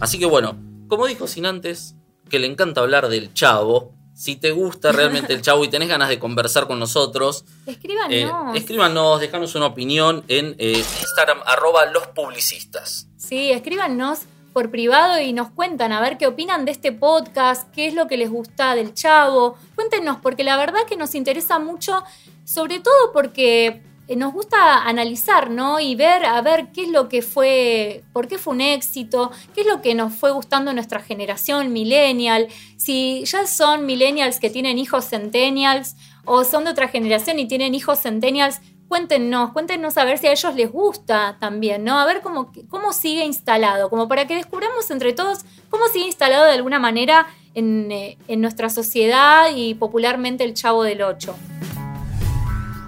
Así 0.00 0.18
que 0.18 0.26
bueno, 0.26 0.56
como 0.88 1.06
dijo 1.06 1.26
sin 1.26 1.46
antes, 1.46 1.94
que 2.30 2.38
le 2.38 2.46
encanta 2.46 2.80
hablar 2.80 3.08
del 3.08 3.32
chavo, 3.34 3.94
si 4.14 4.36
te 4.36 4.50
gusta 4.50 4.92
realmente 4.92 5.32
el 5.32 5.42
chavo 5.42 5.64
y 5.64 5.68
tenés 5.68 5.88
ganas 5.88 6.08
de 6.08 6.18
conversar 6.18 6.66
con 6.66 6.78
nosotros, 6.78 7.44
Escríbanos. 7.66 8.12
eh, 8.12 8.30
escríbanos, 8.58 9.20
dejanos 9.20 9.54
una 9.54 9.66
opinión 9.66 10.24
en 10.28 10.54
eh, 10.58 10.72
Instagram, 11.00 11.38
arroba 11.46 11.86
los 11.86 12.06
publicistas. 12.08 13.08
Sí, 13.16 13.50
escríbanos 13.50 14.20
por 14.52 14.70
privado 14.70 15.20
y 15.20 15.32
nos 15.32 15.50
cuentan 15.50 15.92
a 15.92 16.00
ver 16.00 16.18
qué 16.18 16.26
opinan 16.26 16.64
de 16.64 16.72
este 16.72 16.92
podcast, 16.92 17.72
qué 17.74 17.86
es 17.86 17.94
lo 17.94 18.08
que 18.08 18.16
les 18.16 18.30
gusta 18.30 18.74
del 18.74 18.94
chavo. 18.94 19.56
Cuéntenos, 19.74 20.18
porque 20.22 20.44
la 20.44 20.56
verdad 20.56 20.80
que 20.88 20.96
nos 20.96 21.14
interesa 21.14 21.58
mucho, 21.58 22.02
sobre 22.44 22.80
todo 22.80 23.12
porque 23.12 23.82
eh, 24.08 24.16
nos 24.16 24.32
gusta 24.32 24.84
analizar, 24.84 25.50
¿no? 25.50 25.80
Y 25.80 25.94
ver, 25.94 26.24
a 26.24 26.40
ver 26.40 26.68
qué 26.72 26.84
es 26.84 26.88
lo 26.88 27.10
que 27.10 27.20
fue, 27.20 28.04
por 28.14 28.26
qué 28.26 28.38
fue 28.38 28.54
un 28.54 28.62
éxito, 28.62 29.30
qué 29.54 29.60
es 29.60 29.66
lo 29.66 29.82
que 29.82 29.94
nos 29.94 30.14
fue 30.14 30.30
gustando 30.30 30.72
nuestra 30.72 31.00
generación 31.00 31.74
millennial, 31.74 32.48
si 32.78 33.22
ya 33.26 33.46
son 33.46 33.84
millennials 33.84 34.40
que 34.40 34.48
tienen 34.48 34.78
hijos 34.78 35.10
centennials 35.10 35.94
o 36.24 36.44
son 36.44 36.64
de 36.64 36.70
otra 36.70 36.88
generación 36.88 37.38
y 37.38 37.46
tienen 37.46 37.74
hijos 37.74 38.00
centennials, 38.00 38.60
cuéntenos, 38.88 39.52
cuéntenos 39.52 39.96
a 39.98 40.04
ver 40.04 40.18
si 40.18 40.26
a 40.26 40.32
ellos 40.32 40.54
les 40.54 40.72
gusta 40.72 41.36
también, 41.38 41.84
¿no? 41.84 41.98
A 41.98 42.06
ver 42.06 42.20
cómo, 42.22 42.52
cómo 42.68 42.92
sigue 42.92 43.24
instalado, 43.24 43.90
como 43.90 44.08
para 44.08 44.26
que 44.26 44.34
descubramos 44.34 44.90
entre 44.90 45.12
todos 45.12 45.40
cómo 45.68 45.86
sigue 45.88 46.06
instalado 46.06 46.44
de 46.46 46.52
alguna 46.52 46.78
manera 46.78 47.26
en, 47.54 47.92
eh, 47.92 48.16
en 48.28 48.40
nuestra 48.40 48.70
sociedad 48.70 49.50
y 49.54 49.74
popularmente 49.74 50.44
el 50.44 50.54
Chavo 50.54 50.82
del 50.82 51.02
Ocho. 51.02 51.36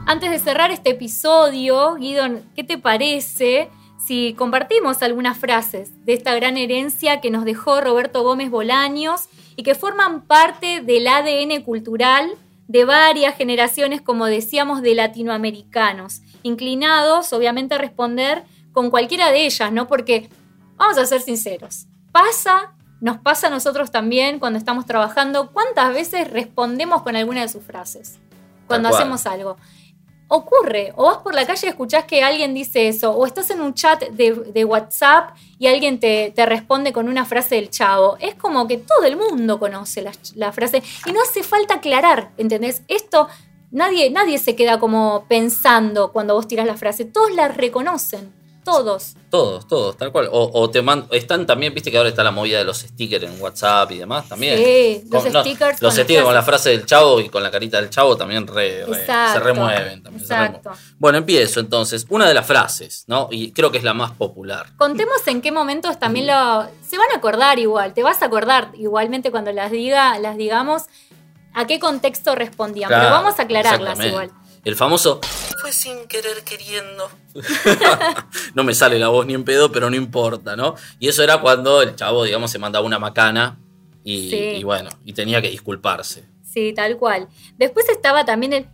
Antes 0.07 0.31
de 0.31 0.39
cerrar 0.39 0.71
este 0.71 0.91
episodio, 0.91 1.95
Guido, 1.95 2.25
¿qué 2.57 2.65
te 2.65 2.79
parece 2.79 3.71
si 4.05 4.35
compartimos 4.35 5.03
algunas 5.03 5.39
frases 5.39 6.05
de 6.05 6.15
esta 6.15 6.35
gran 6.35 6.57
herencia 6.57 7.21
que 7.21 7.31
nos 7.31 7.45
dejó 7.45 7.81
Roberto 7.81 8.23
Gómez 8.23 8.51
Bolaños 8.51 9.29
y 9.57 9.63
que 9.63 9.75
forman 9.75 10.23
parte 10.23 10.81
del 10.81 11.07
ADN 11.07 11.63
cultural 11.63 12.33
de 12.71 12.85
varias 12.85 13.37
generaciones, 13.37 14.01
como 14.01 14.27
decíamos, 14.27 14.81
de 14.81 14.95
latinoamericanos, 14.95 16.23
inclinados 16.45 17.33
obviamente 17.33 17.75
a 17.75 17.79
responder 17.79 18.45
con 18.71 18.91
cualquiera 18.91 19.33
de 19.33 19.45
ellas, 19.45 19.73
¿no? 19.73 19.89
Porque, 19.89 20.29
vamos 20.77 20.97
a 20.97 21.05
ser 21.05 21.21
sinceros, 21.21 21.89
pasa, 22.13 22.77
nos 23.01 23.19
pasa 23.19 23.49
a 23.49 23.51
nosotros 23.51 23.91
también 23.91 24.39
cuando 24.39 24.57
estamos 24.57 24.87
trabajando, 24.87 25.51
¿cuántas 25.51 25.93
veces 25.93 26.31
respondemos 26.31 27.03
con 27.03 27.17
alguna 27.17 27.41
de 27.41 27.49
sus 27.49 27.65
frases? 27.65 28.21
Cuando 28.69 28.91
hacemos 28.91 29.27
algo. 29.27 29.57
Ocurre, 30.33 30.93
o 30.95 31.07
vas 31.07 31.19
por 31.19 31.35
la 31.35 31.45
calle 31.45 31.67
y 31.67 31.71
escuchás 31.71 32.05
que 32.05 32.23
alguien 32.23 32.55
dice 32.55 32.87
eso, 32.87 33.11
o 33.11 33.27
estás 33.27 33.51
en 33.51 33.61
un 33.61 33.75
chat 33.75 34.01
de, 34.11 34.33
de 34.33 34.65
WhatsApp 34.65 35.37
y 35.59 35.67
alguien 35.67 35.99
te, 35.99 36.33
te 36.35 36.47
responde 36.47 36.93
con 36.93 37.09
una 37.09 37.25
frase 37.25 37.57
del 37.57 37.69
chavo. 37.69 38.17
Es 38.21 38.37
como 38.37 38.69
que 38.69 38.79
todo 38.79 39.05
el 39.05 39.17
mundo 39.17 39.59
conoce 39.59 40.03
la, 40.03 40.13
la 40.37 40.53
frase 40.53 40.85
y 41.05 41.13
no 41.13 41.21
hace 41.21 41.43
falta 41.43 41.75
aclarar, 41.75 42.31
¿entendés? 42.37 42.83
Esto 42.87 43.29
nadie, 43.71 44.11
nadie 44.11 44.39
se 44.39 44.55
queda 44.55 44.79
como 44.79 45.25
pensando 45.29 46.13
cuando 46.13 46.35
vos 46.35 46.47
tirás 46.47 46.67
la 46.67 46.77
frase, 46.77 47.05
todos 47.05 47.35
la 47.35 47.49
reconocen, 47.49 48.33
todos. 48.65 49.15
Todos, 49.31 49.67
todos, 49.69 49.97
tal 49.97 50.11
cual. 50.13 50.29
O, 50.31 50.51
o 50.53 50.71
te 50.71 50.83
man- 50.83 51.07
están 51.13 51.47
también, 51.47 51.73
viste 51.73 51.91
que 51.91 51.97
ahora 51.99 52.09
está 52.11 52.23
la 52.25 52.31
movida 52.31 52.59
de 52.59 52.65
los 52.65 52.79
stickers 52.79 53.25
en 53.25 53.41
WhatsApp 53.41 53.91
y 53.93 53.99
demás 53.99 54.29
también. 54.29 54.57
Sí, 54.59 55.05
los 55.11 55.25
no, 55.33 55.41
stickers 55.41 55.81
los 55.81 55.95
con 55.95 56.05
stickers 56.05 56.25
con 56.25 56.35
la 56.35 56.43
frase 56.43 56.71
del 56.71 56.85
chavo 56.87 57.21
y 57.21 57.29
con 57.29 57.43
la 57.43 57.51
carita 57.51 57.81
del 57.81 57.91
chavo 57.91 58.17
también 58.17 58.47
re- 58.47 58.85
re- 58.87 59.01
Exacto, 59.01 59.39
se 59.39 59.45
remueven. 59.45 60.03
También, 60.03 60.27
se 60.27 60.33
exacto. 60.35 60.71
remueven. 60.71 60.97
Bueno, 60.99 61.19
empiezo 61.19 61.61
entonces. 61.61 62.07
Una 62.09 62.27
de 62.29 62.35
las 62.35 62.47
frases, 62.47 63.05
¿no? 63.07 63.29
Y 63.31 63.53
creo 63.53 63.71
que 63.71 63.79
es 63.79 63.85
la 63.85 63.95
más 63.95 64.13
popular. 64.13 64.67
Contemos 64.77 65.27
en 65.27 65.41
qué 65.41 65.53
momentos 65.53 65.99
también 65.99 66.27
lo. 66.27 66.67
Se 66.89 66.99
van 66.99 67.09
a 67.15 67.17
acordar 67.19 67.59
igual, 67.59 67.95
te 67.95 68.03
vas 68.03 68.21
a 68.23 68.27
acordar 68.27 68.73
igualmente 68.75 69.31
cuando 69.31 69.53
las 69.53 69.71
diga, 69.71 70.19
las 70.19 70.37
digamos. 70.37 70.83
a 71.55 71.67
qué 71.67 71.81
contexto 71.81 72.35
respondían. 72.37 72.89
Pero 72.89 73.11
vamos 73.11 73.39
a 73.39 73.43
aclararlas 73.43 73.99
igual. 74.05 74.31
El 74.65 74.77
famoso 74.77 75.21
fue 75.71 75.95
sin 75.95 76.07
querer 76.09 76.43
queriendo. 76.45 77.11
no 78.55 78.65
me 78.65 78.75
sale 78.75 78.99
la 78.99 79.09
voz 79.09 79.27
ni 79.27 79.35
en 79.35 79.45
pedo, 79.45 79.71
pero 79.71 79.89
no 79.91 79.97
importa, 79.97 80.57
¿no? 80.57 80.75
Y 80.99 81.09
eso 81.09 81.23
era 81.23 81.41
cuando 81.41 81.83
el 81.83 81.95
chavo, 81.97 82.25
digamos, 82.25 82.51
se 82.51 82.59
mandaba 82.59 82.85
una 82.85 82.99
macana 82.99 83.59
y, 84.05 84.31
Sí. 84.31 84.37
y 84.37 84.65
bueno, 84.65 84.91
y 85.05 85.13
tenía 85.13 85.41
que 85.41 85.51
disculparse. 85.51 86.25
Sí, 86.43 86.73
tal 86.75 86.97
cual. 86.97 87.29
Después 87.59 87.89
estaba 87.89 88.25
también 88.25 88.53
el... 88.53 88.67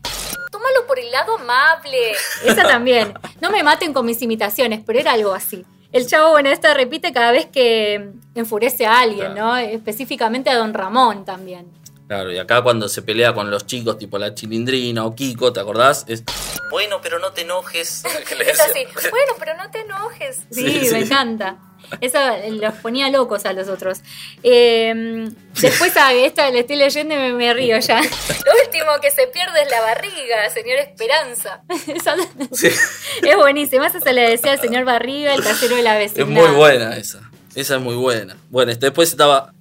Tómalo 0.51 0.87
por 0.87 0.99
el 0.99 1.11
lado 1.11 1.37
amable. 1.39 2.13
Esa 2.45 2.63
también. 2.63 3.13
No 3.43 3.51
me 3.51 3.63
maten 3.63 3.93
con 3.93 4.07
mis 4.07 4.23
imitaciones, 4.23 4.81
pero 4.87 4.99
era 4.99 5.13
algo 5.13 5.35
así. 5.35 5.65
El 5.93 6.07
chavo, 6.07 6.31
bueno, 6.31 6.49
esta 6.51 6.73
repite 6.75 7.13
cada 7.13 7.33
vez 7.33 7.47
que 7.47 8.11
enfurece 8.35 8.87
a 8.87 9.01
alguien, 9.01 9.33
Claro. 9.33 9.47
¿no? 9.49 9.57
Específicamente 9.57 10.49
a 10.51 10.57
don 10.57 10.73
Ramón 10.73 11.25
también. 11.25 11.67
Claro, 12.09 12.31
y 12.33 12.39
acá 12.39 12.63
cuando 12.63 12.89
se 12.89 13.03
pelea 13.03 13.35
con 13.35 13.51
los 13.51 13.67
chicos, 13.67 13.99
tipo 13.99 14.17
la 14.19 14.33
chilindrina 14.35 15.05
o 15.05 15.15
Kiko, 15.15 15.53
¿te 15.53 15.59
acordás? 15.61 16.05
Es. 16.07 16.23
Bueno, 16.71 17.01
pero 17.03 17.19
no 17.19 17.33
te 17.33 17.41
enojes. 17.43 18.05
Es 18.47 18.61
así. 18.61 18.85
Bueno, 19.11 19.33
pero 19.39 19.57
no 19.57 19.71
te 19.71 19.81
enojes. 19.81 20.37
Sí, 20.51 20.69
Sí, 20.81 20.87
sí. 20.87 20.93
me 20.93 21.01
encanta. 21.01 21.57
Eso 22.01 22.19
los 22.51 22.75
ponía 22.75 23.11
locos 23.11 23.45
a 23.47 23.53
los 23.53 23.69
otros. 23.69 24.01
Eh, 24.43 25.29
después, 25.61 25.97
a 25.97 26.13
esta 26.13 26.51
le 26.51 26.61
estoy 26.61 26.77
leyendo 26.77 27.15
y 27.15 27.19
me, 27.19 27.33
me 27.33 27.55
río 27.55 27.79
ya. 27.79 28.01
Lo 28.01 28.53
último 28.65 28.91
que 29.01 29.11
se 29.13 29.27
pierde 29.29 29.63
es 29.63 29.71
la 29.71 29.81
barriga, 29.83 30.51
señor 30.53 30.79
Esperanza. 30.79 31.63
Esa- 31.87 32.17
Sí. 32.53 32.69
es 32.69 33.37
buenísima. 33.37 33.87
Esa 33.87 34.01
se 34.01 34.13
le 34.13 34.31
decía 34.31 34.53
al 34.53 34.61
señor 34.61 34.85
Barriga, 34.85 35.35
el 35.35 35.43
trasero 35.43 35.77
de 35.77 35.83
la 35.83 36.01
Es 36.01 36.15
vecindad. 36.15 36.43
muy 36.43 36.57
buena 36.57 36.97
esa. 36.97 37.21
Esa 37.55 37.77
es 37.77 37.81
muy 37.81 37.95
buena. 37.95 38.37
Bueno, 38.51 38.73
este, 38.73 38.87
después 38.87 39.11
estaba. 39.11 39.53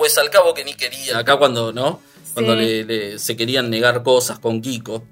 Pues 0.00 0.16
al 0.16 0.30
cabo 0.30 0.54
que 0.54 0.64
ni 0.64 0.72
quería. 0.72 1.18
Acá 1.18 1.36
cuando, 1.36 1.74
¿no? 1.74 2.00
Cuando 2.32 2.56
le, 2.56 2.84
le- 2.84 3.18
se 3.18 3.36
querían 3.36 3.68
negar 3.68 4.02
cosas 4.02 4.38
con 4.38 4.62
Kiko. 4.62 5.04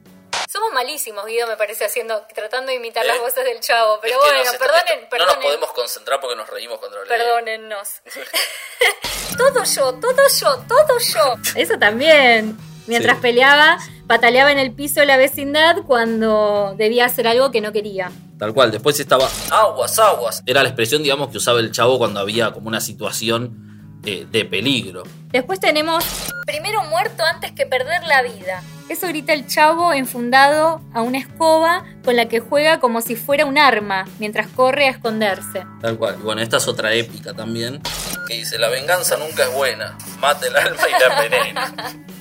Somos 0.50 0.72
malísimos, 0.72 1.26
Guido, 1.26 1.46
me 1.46 1.58
parece, 1.58 1.84
haciendo, 1.84 2.22
tratando 2.34 2.70
de 2.70 2.76
imitar 2.76 3.04
¿Eh? 3.04 3.08
las 3.08 3.18
voces 3.20 3.44
del 3.44 3.60
chavo. 3.60 3.98
Pero 4.00 4.16
bueno, 4.18 4.38
nos- 4.38 4.56
perdonen, 4.56 5.02
No 5.02 5.08
perdonen. 5.10 5.34
nos 5.34 5.44
podemos 5.44 5.72
concentrar 5.72 6.20
porque 6.20 6.36
nos 6.36 6.48
reímos 6.48 6.78
cuando. 6.78 6.96
Perdónennos. 7.06 7.86
todo 9.36 9.62
yo, 9.64 9.92
todo 10.00 10.22
yo, 10.40 10.56
todo 10.66 10.98
yo. 10.98 11.34
Eso 11.54 11.78
también. 11.78 12.56
Mientras 12.86 13.16
Sí. 13.16 13.22
peleaba, 13.22 13.76
pataleaba 14.06 14.50
en 14.50 14.58
el 14.58 14.72
piso 14.72 15.00
de 15.00 15.06
la 15.06 15.18
vecindad 15.18 15.82
cuando 15.86 16.74
debía 16.78 17.04
hacer 17.04 17.28
algo 17.28 17.50
que 17.50 17.60
no 17.60 17.72
quería. 17.72 18.10
Tal 18.38 18.54
cual. 18.54 18.70
Después 18.70 18.98
estaba 18.98 19.28
aguas, 19.50 19.98
aguas. 19.98 20.42
Era 20.46 20.62
la 20.62 20.70
expresión, 20.70 21.02
digamos, 21.02 21.28
que 21.28 21.36
usaba 21.36 21.60
el 21.60 21.72
chavo 21.72 21.98
cuando 21.98 22.20
había 22.20 22.52
como 22.52 22.68
una 22.68 22.80
situación 22.80 23.67
eh, 24.08 24.26
de 24.30 24.44
peligro. 24.46 25.02
Después 25.30 25.60
tenemos 25.60 26.04
primero 26.46 26.82
muerto 26.84 27.22
antes 27.24 27.52
que 27.52 27.66
perder 27.66 28.02
la 28.04 28.22
vida. 28.22 28.62
Eso 28.88 29.06
grita 29.06 29.34
el 29.34 29.46
chavo 29.46 29.92
enfundado 29.92 30.80
a 30.94 31.02
una 31.02 31.18
escoba 31.18 31.84
con 32.04 32.16
la 32.16 32.26
que 32.26 32.40
juega 32.40 32.80
como 32.80 33.02
si 33.02 33.16
fuera 33.16 33.44
un 33.44 33.58
arma 33.58 34.06
mientras 34.18 34.46
corre 34.48 34.86
a 34.86 34.90
esconderse. 34.90 35.66
Tal 35.82 35.98
cual. 35.98 36.16
Y 36.18 36.22
bueno, 36.22 36.40
esta 36.40 36.56
es 36.56 36.66
otra 36.68 36.94
épica 36.94 37.34
también. 37.34 37.82
Que 38.26 38.34
dice, 38.34 38.58
la 38.58 38.68
venganza 38.68 39.18
nunca 39.18 39.44
es 39.44 39.52
buena. 39.52 39.98
Mata 40.20 40.46
el 40.46 40.56
alma 40.56 40.82
y 40.88 40.92
la 40.92 41.24
envenena. 41.24 41.74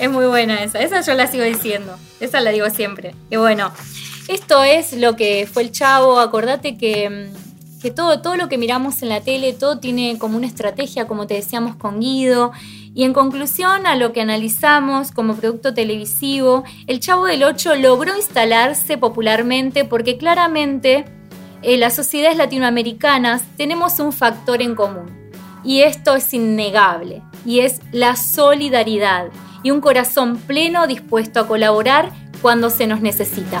Es 0.00 0.10
muy 0.10 0.26
buena 0.26 0.64
esa, 0.64 0.80
esa 0.80 1.00
yo 1.02 1.14
la 1.14 1.28
sigo 1.28 1.44
diciendo, 1.44 1.96
esa 2.18 2.40
la 2.40 2.50
digo 2.50 2.68
siempre. 2.70 3.14
Y 3.30 3.36
bueno, 3.36 3.72
esto 4.26 4.64
es 4.64 4.94
lo 4.94 5.14
que 5.14 5.48
fue 5.50 5.62
el 5.62 5.70
chavo, 5.70 6.18
acordate 6.18 6.76
que, 6.76 7.08
mm, 7.08 7.43
que 7.84 7.90
todo, 7.90 8.22
todo 8.22 8.36
lo 8.36 8.48
que 8.48 8.56
miramos 8.56 9.02
en 9.02 9.10
la 9.10 9.20
tele, 9.20 9.52
todo 9.52 9.78
tiene 9.78 10.16
como 10.18 10.38
una 10.38 10.46
estrategia, 10.46 11.06
como 11.06 11.26
te 11.26 11.34
decíamos 11.34 11.76
con 11.76 12.00
Guido. 12.00 12.50
Y 12.94 13.04
en 13.04 13.12
conclusión 13.12 13.86
a 13.86 13.94
lo 13.94 14.14
que 14.14 14.22
analizamos 14.22 15.12
como 15.12 15.36
producto 15.36 15.74
televisivo, 15.74 16.64
el 16.86 16.98
Chavo 17.00 17.26
del 17.26 17.44
8 17.44 17.74
logró 17.74 18.16
instalarse 18.16 18.96
popularmente 18.96 19.84
porque 19.84 20.16
claramente 20.16 21.04
en 21.60 21.80
las 21.80 21.94
sociedades 21.94 22.38
latinoamericanas 22.38 23.42
tenemos 23.58 24.00
un 24.00 24.14
factor 24.14 24.62
en 24.62 24.74
común. 24.74 25.30
Y 25.62 25.82
esto 25.82 26.16
es 26.16 26.32
innegable, 26.32 27.20
y 27.44 27.60
es 27.60 27.82
la 27.92 28.16
solidaridad 28.16 29.26
y 29.62 29.72
un 29.72 29.82
corazón 29.82 30.38
pleno 30.38 30.86
dispuesto 30.86 31.38
a 31.38 31.46
colaborar 31.46 32.10
cuando 32.40 32.70
se 32.70 32.86
nos 32.86 33.02
necesita. 33.02 33.60